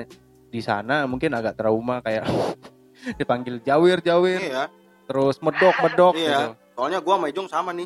di 0.52 0.60
sana 0.60 1.08
mungkin 1.08 1.32
agak 1.32 1.56
trauma 1.56 2.04
kayak 2.04 2.28
dipanggil 3.20 3.64
jawir 3.64 3.98
jawir 4.00 4.40
iya. 4.42 4.68
Terus 5.08 5.40
medok 5.40 5.76
medok 5.80 6.14
Iya. 6.14 6.28
gitu 6.28 6.48
soalnya 6.82 6.98
gua 6.98 7.22
sama 7.22 7.30
Ijong 7.30 7.46
sama 7.46 7.70
nih 7.78 7.86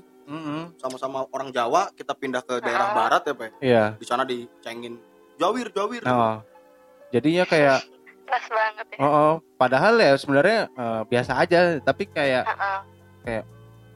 sama-sama 0.79 1.27
orang 1.35 1.51
Jawa 1.51 1.91
kita 1.99 2.15
pindah 2.15 2.39
ke 2.47 2.63
daerah 2.63 2.87
Ah. 2.87 2.95
barat 2.95 3.21
ya 3.27 3.33
pak 3.35 3.43
ya. 3.43 3.51
iya 3.59 3.83
di 3.99 4.05
sana 4.07 4.23
dicengin 4.23 4.95
jawir 5.35 5.67
jawir 5.75 5.99
oh. 6.07 6.39
jadinya 7.11 7.43
kayak 7.43 7.83
keras 8.23 8.47
banget 8.47 8.87
ya 8.95 8.97
oh, 9.03 9.07
oh. 9.11 9.33
padahal 9.59 9.99
ya 9.99 10.15
sebenarnya 10.15 10.71
eh, 10.71 11.01
biasa 11.11 11.43
aja 11.43 11.59
tapi 11.83 12.07
kayak 12.07 12.47
Heeh. 13.27 13.43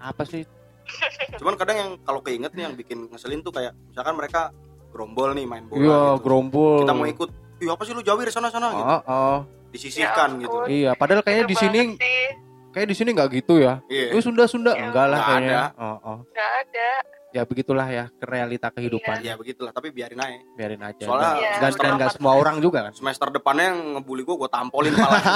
apa 0.04 0.24
sih 0.28 0.44
cuman 1.40 1.56
kadang 1.56 1.78
yang 1.80 1.92
kalau 2.04 2.20
keinget 2.20 2.52
nih 2.52 2.68
yang 2.68 2.76
bikin 2.76 3.08
ngeselin 3.08 3.40
tuh 3.40 3.56
kayak 3.56 3.72
misalkan 3.88 4.20
mereka 4.20 4.52
gerombol 4.92 5.32
nih 5.32 5.48
main 5.48 5.64
bola 5.64 5.80
iya 5.80 6.00
gitu. 6.20 6.28
gerombol 6.28 6.84
kita 6.84 6.92
mau 6.92 7.08
ikut 7.08 7.32
Ih, 7.60 7.72
apa 7.72 7.88
sih 7.88 7.96
lu 7.96 8.04
jawir 8.04 8.28
sana 8.36 8.52
sana 8.52 8.76
gitu 8.76 8.84
oh, 8.84 9.02
oh. 9.08 9.38
disisihkan 9.72 10.36
Ya 10.36 10.40
gitu 10.44 10.58
iya 10.68 10.92
padahal 10.92 11.24
kayaknya 11.24 11.48
di 11.48 11.56
sini 11.56 11.80
sih. 11.96 12.49
Kayak 12.74 12.88
di 12.90 12.96
sini 12.96 13.10
nggak 13.14 13.30
gitu 13.42 13.62
ya? 13.62 13.82
Iya. 13.90 14.14
Itu 14.14 14.30
Sunda 14.30 14.46
Sunda. 14.46 14.72
Ya, 14.76 14.90
enggak 14.90 15.06
lah 15.10 15.20
kayaknya. 15.26 15.64
oh, 15.78 15.98
oh. 16.06 16.18
nggak 16.30 16.52
ada. 16.66 16.90
Ya 17.30 17.46
begitulah 17.46 17.86
ya 17.86 18.10
ke 18.10 18.26
realita 18.26 18.74
kehidupan. 18.74 19.22
Ya 19.22 19.38
begitulah. 19.38 19.70
Tapi 19.70 19.94
biarin 19.94 20.18
aja. 20.18 20.42
Biarin 20.58 20.82
aja. 20.82 21.06
Soalnya 21.06 21.32
Iya, 21.38 21.52
dan, 21.62 21.72
dan 21.78 21.92
nggak 22.02 22.12
semua 22.18 22.34
orang 22.34 22.58
juga 22.58 22.90
kan? 22.90 22.94
Semester 22.98 23.30
depannya 23.30 23.70
yang 23.70 23.80
ngebully 24.02 24.26
gua 24.26 24.36
gua 24.46 24.50
tampolin 24.50 24.98
malah 24.98 25.22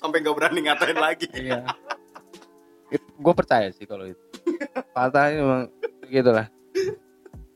sampai 0.00 0.20
nggak 0.22 0.36
berani 0.36 0.60
ngatain 0.68 0.98
lagi. 0.98 1.26
Iya. 1.34 1.66
gue 2.94 3.34
percaya 3.34 3.74
sih 3.74 3.90
kalau 3.90 4.06
itu. 4.06 4.22
Patah 4.94 5.34
ini 5.34 5.42
memang 5.42 5.62
gitulah. 6.06 6.46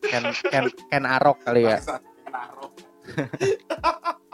Ken 0.02 0.24
Ken 0.50 0.64
Ken 0.90 1.04
Arok 1.06 1.38
kali 1.46 1.62
ya. 1.62 1.78
Bangsat, 1.78 2.02
kenaro. 2.26 2.66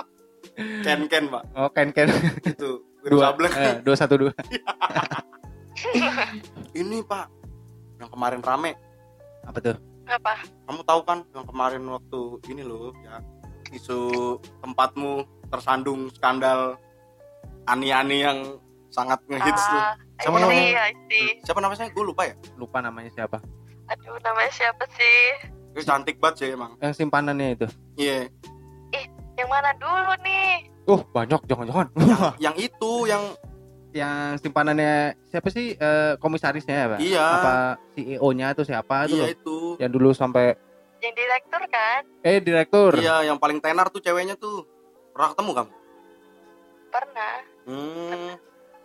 ken 0.57 1.01
ken 1.07 1.25
pak 1.27 1.43
Oh 1.53 1.69
Ken 1.69 1.91
Ken 1.91 2.09
itu 2.45 2.71
dua 3.03 3.31
Sableng. 3.31 3.53
eh, 3.53 3.75
dua 3.81 3.97
satu 3.97 4.15
dua. 4.17 4.33
ini 6.75 7.03
pak 7.03 7.27
yang 7.97 8.09
kemarin 8.09 8.41
rame 8.41 8.73
Apa 9.45 9.59
tuh? 9.61 9.77
apa 10.05 10.37
kamu 10.69 10.81
tahu 10.83 11.01
kan 11.03 11.19
yang 11.31 11.45
kemarin 11.45 11.81
waktu 11.83 12.21
ini 12.47 12.61
loh 12.61 12.93
ya 12.99 13.25
isu 13.71 14.01
tempatmu 14.61 15.21
tersandung 15.49 16.13
skandal 16.13 16.77
ani-ani 17.65 18.21
yang 18.21 18.39
sangat 18.91 19.17
ngehits 19.27 19.65
tuh 19.65 19.81
Ah, 19.81 19.97
Siapa 20.23 20.37
I 20.37 20.39
see, 20.39 20.45
namanya? 20.47 20.83
I 20.85 20.93
see. 21.09 21.27
siapa 21.41 21.59
namanya 21.59 21.89
gue 21.89 22.05
lupa 22.05 22.23
ya 22.23 22.35
Lupa 22.55 22.79
namanya 22.79 23.11
siapa? 23.11 23.41
aduh 23.85 24.17
namanya 24.21 24.49
siapa 24.51 24.85
sih 24.91 25.17
itu 25.73 25.83
cantik 25.83 26.17
banget 26.17 26.37
sih 26.39 26.49
emang 26.53 26.77
Yang 26.79 26.95
simpanannya 26.97 27.49
itu. 27.55 27.67
iya 27.97 28.29
yang 29.35 29.49
mana 29.51 29.71
dulu 29.77 30.13
nih? 30.23 30.71
Oh 30.85 31.01
banyak 31.11 31.41
jangan-jangan. 31.49 31.87
yang 32.45 32.55
itu 32.59 32.93
yang 33.09 33.23
yang 33.95 34.35
simpanannya 34.43 35.15
siapa 35.31 35.49
sih? 35.55 35.79
Eh, 35.79 36.19
komisarisnya 36.19 36.75
ya, 36.75 36.87
Pak? 36.95 36.99
iya. 36.99 37.27
Apa 37.41 37.55
CEO-nya 37.95 38.47
atau 38.55 38.67
siapa 38.67 39.07
itu 39.07 39.15
iya 39.19 39.23
loh? 39.23 39.29
itu. 39.31 39.57
Yang 39.79 39.91
dulu 39.95 40.09
sampai 40.15 40.59
yang 41.05 41.15
direktur 41.15 41.63
kan? 41.69 42.03
Eh 42.25 42.41
direktur. 42.41 42.93
iya 42.99 43.23
yang 43.23 43.39
paling 43.39 43.63
tenar 43.63 43.91
tuh 43.93 44.03
ceweknya 44.03 44.35
tuh. 44.35 44.67
Pernah 45.15 45.31
ketemu 45.37 45.53
kamu 45.55 45.73
pernah. 46.95 47.37
Hmm. 47.67 48.39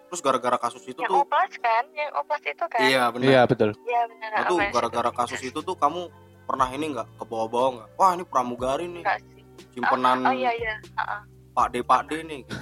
terus 0.10 0.26
gara-gara 0.26 0.58
kasus 0.58 0.82
itu 0.90 0.98
yang 1.06 1.12
tuh 1.14 1.22
oplas 1.22 1.54
kan? 1.62 1.86
Yang 1.94 2.10
oplas 2.18 2.42
itu 2.42 2.66
kan? 2.66 2.82
Iya 2.82 3.04
benar. 3.14 3.30
Iya 3.30 3.42
betul. 3.46 3.70
Iya, 3.86 4.02
benar. 4.10 4.30
Nah, 4.34 4.50
sih 4.50 4.70
gara-gara 4.74 5.10
itu? 5.14 5.20
kasus 5.22 5.42
itu 5.46 5.60
tuh 5.62 5.76
kamu 5.78 6.10
pernah 6.50 6.66
ini 6.74 6.86
nggak? 6.98 7.08
Ke 7.22 7.24
bawah-bawah 7.30 7.70
nggak? 7.78 7.90
Wah 7.94 8.12
ini 8.18 8.24
pramugari 8.26 8.90
nih. 8.90 9.06
Enggak 9.06 9.22
sih 9.22 9.39
simpenan 9.80 10.18
oh 10.22 10.36
iya 10.36 10.52
iya 10.54 10.76
Heeh. 10.96 11.22
Pak 11.52 11.68
D 11.72 11.82
Pak 11.82 12.02
D 12.06 12.22
nih 12.22 12.42
gitu. 12.44 12.60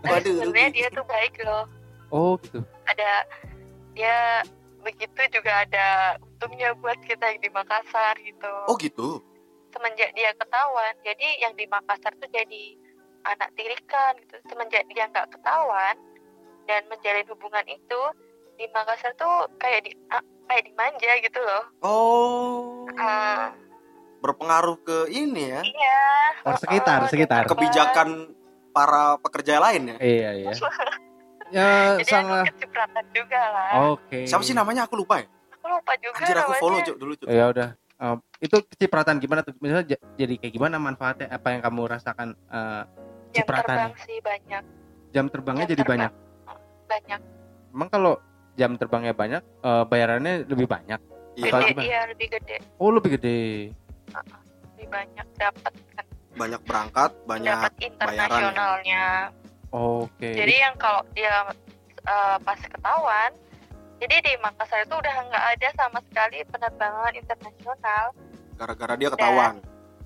Tapi 0.00 0.12
Waduh, 0.12 0.34
sebenarnya 0.36 0.68
gitu. 0.68 0.76
dia 0.76 0.88
tuh 0.92 1.06
baik 1.06 1.34
loh 1.40 1.64
Oh 2.08 2.32
gitu. 2.38 2.60
ada 2.84 3.10
dia 3.92 4.16
begitu 4.80 5.20
juga 5.32 5.64
ada 5.64 5.86
untungnya 6.20 6.76
buat 6.76 7.00
kita 7.00 7.24
yang 7.26 7.40
di 7.40 7.48
Makassar 7.48 8.14
gitu 8.20 8.52
oh 8.68 8.76
gitu 8.76 9.22
semenjak 9.70 10.12
dia 10.12 10.30
ketahuan 10.34 10.92
jadi 11.00 11.28
yang 11.40 11.54
di 11.54 11.64
Makassar 11.66 12.12
tuh 12.14 12.28
jadi 12.28 12.76
anak 13.24 13.48
tirikan 13.56 14.12
gitu 14.20 14.36
semenjak 14.44 14.84
dia 14.86 15.08
nggak 15.08 15.32
ketahuan 15.32 15.96
dan 16.64 16.84
menjalin 16.86 17.24
hubungan 17.26 17.64
itu 17.64 18.00
di 18.54 18.68
Makassar 18.70 19.16
tuh 19.16 19.48
kayak 19.56 19.88
di 19.88 19.96
ah, 20.12 20.20
kayak 20.46 20.68
dimanja 20.68 21.12
gitu 21.18 21.40
loh 21.40 21.64
oh 21.80 22.84
Ah, 22.94 23.50
berpengaruh 24.24 24.80
ke 24.80 24.98
ini 25.10 25.52
ya 25.52 25.60
iya 25.60 26.00
Oh, 26.44 26.56
sekitar, 26.56 27.00
Oh, 27.00 27.08
sekitar. 27.08 27.44
kebijakan 27.46 28.32
para 28.70 29.16
pekerja 29.16 29.60
lain 29.60 29.92
ya 29.92 29.96
Iya 29.96 30.30
iya. 30.34 30.54
Ya 31.52 32.00
jadi 32.00 32.08
sangat. 32.10 32.44
kecipratan 32.50 33.04
juga 33.12 33.40
lah 33.46 33.70
Oke. 33.92 34.24
siapa 34.24 34.40
sih 34.40 34.52
namanya 34.52 34.84
aku 34.84 34.96
lupa 34.96 35.20
ya 35.20 35.28
aku 35.52 35.66
lupa 35.70 35.92
juga 35.96 36.16
anjir 36.18 36.34
aku 36.34 36.42
namanya. 36.46 36.60
follow 36.60 36.80
Cuk, 36.82 36.96
dulu 36.98 37.12
Cuk. 37.14 37.26
Ya 37.26 37.44
udah. 37.46 37.68
Um, 37.94 38.16
itu 38.36 38.56
kecipratan 38.66 39.16
gimana 39.16 39.40
tuh? 39.40 39.54
Misalnya 39.56 39.84
jadi 40.12 40.34
kayak 40.34 40.52
gimana 40.52 40.76
manfaatnya? 40.76 41.30
Apa 41.30 41.54
yang 41.54 41.62
kamu 41.62 41.80
rasakan? 41.86 42.34
eh, 42.34 42.82
jam 43.30 43.44
cipratannya? 43.44 43.92
terbang 43.92 43.92
sih 44.02 44.18
banyak 44.20 44.62
jam 45.10 45.24
terbangnya 45.28 45.64
Jam 45.64 45.70
jadi 45.70 45.82
terbang. 45.84 45.92
banyak. 45.94 46.12
banyak 46.84 47.20
Emang 47.70 47.88
kalau 47.88 48.12
jam 48.54 48.70
terbangnya 48.74 49.14
banyak, 49.14 49.42
eh, 49.42 49.84
bayarannya 49.86 50.34
lebih 50.44 50.66
banyak. 50.66 51.00
iya 51.34 51.50
iya 51.76 52.00
lebih 52.06 52.28
gede 52.30 52.56
Oh 52.76 52.90
lebih 52.90 53.16
gede. 53.16 53.38
Lebih 54.12 54.86
banyak 54.90 55.26
dapat 55.38 55.72
kan 55.94 56.04
banyak 56.34 56.60
berangkat 56.66 57.10
banyak 57.24 57.54
dapat 57.54 57.72
internasionalnya 57.78 59.06
Oke. 59.70 60.30
jadi 60.34 60.54
yang 60.68 60.74
kalau 60.78 61.02
dia 61.14 61.46
eh, 62.04 62.36
pas 62.42 62.58
ketahuan 62.58 63.30
jadi 64.02 64.16
di 64.20 64.32
Makassar 64.42 64.82
itu 64.82 64.94
udah 64.98 65.14
nggak 65.30 65.44
ada 65.56 65.68
sama 65.78 65.98
sekali 66.10 66.42
penerbangan 66.50 67.12
internasional 67.14 68.04
gara-gara 68.58 68.94
dia 68.98 69.10
ketahuan 69.10 69.56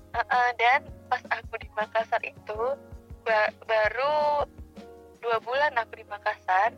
Eh, 0.09 0.25
eh, 0.25 0.49
dan 0.57 0.81
pas 1.05 1.21
aku 1.29 1.53
di 1.61 1.69
Makassar 1.77 2.17
itu 2.25 2.61
ba- 3.21 3.53
baru 3.61 4.41
dua 5.21 5.37
bulan 5.45 5.69
aku 5.77 6.01
di 6.01 6.05
Makassar 6.09 6.73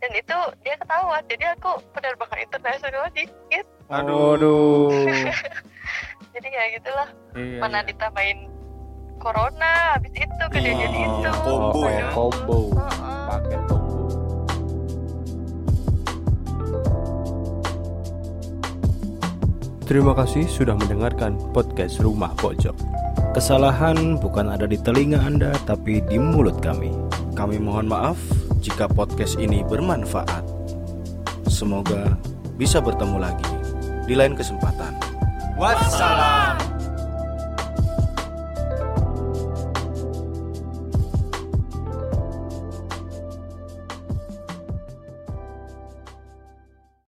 dan 0.00 0.10
itu 0.16 0.36
dia 0.64 0.72
ketahuan 0.80 1.20
jadi 1.28 1.52
aku 1.60 1.76
penerbangan 1.92 2.40
internasional 2.40 3.04
dikit 3.12 3.64
Aduh. 3.92 4.40
Aduh. 4.40 4.88
jadi 6.34 6.48
ya 6.50 6.64
gitulah 6.76 7.08
Iya, 7.34 7.58
mana 7.62 7.78
iya. 7.82 7.88
ditambahin 7.88 8.38
corona 9.18 9.72
habis 9.94 10.12
itu 10.12 10.44
kejadian 10.50 10.90
Oh, 10.90 11.06
itu 11.06 11.30
combo 11.40 11.80
ya. 11.86 12.06
Combo. 12.10 12.58
Heeh. 12.74 13.22
Paket 13.30 13.60
combo. 13.70 13.94
Terima 19.84 20.16
kasih 20.16 20.48
sudah 20.48 20.74
mendengarkan 20.74 21.36
podcast 21.52 22.00
Rumah 22.00 22.32
Pojok. 22.40 22.72
Kesalahan 23.36 24.16
bukan 24.16 24.48
ada 24.48 24.64
di 24.64 24.78
telinga 24.80 25.20
Anda, 25.20 25.52
tapi 25.68 26.00
di 26.06 26.16
mulut 26.16 26.62
kami. 26.64 26.88
Kami 27.36 27.60
mohon 27.60 27.90
maaf 27.90 28.16
jika 28.64 28.88
podcast 28.88 29.36
ini 29.36 29.60
bermanfaat. 29.66 30.42
Semoga 31.50 32.16
bisa 32.56 32.80
bertemu 32.80 33.16
lagi 33.20 33.50
di 34.08 34.14
lain 34.16 34.32
kesempatan. 34.32 35.13
Wassalam. 35.56 36.43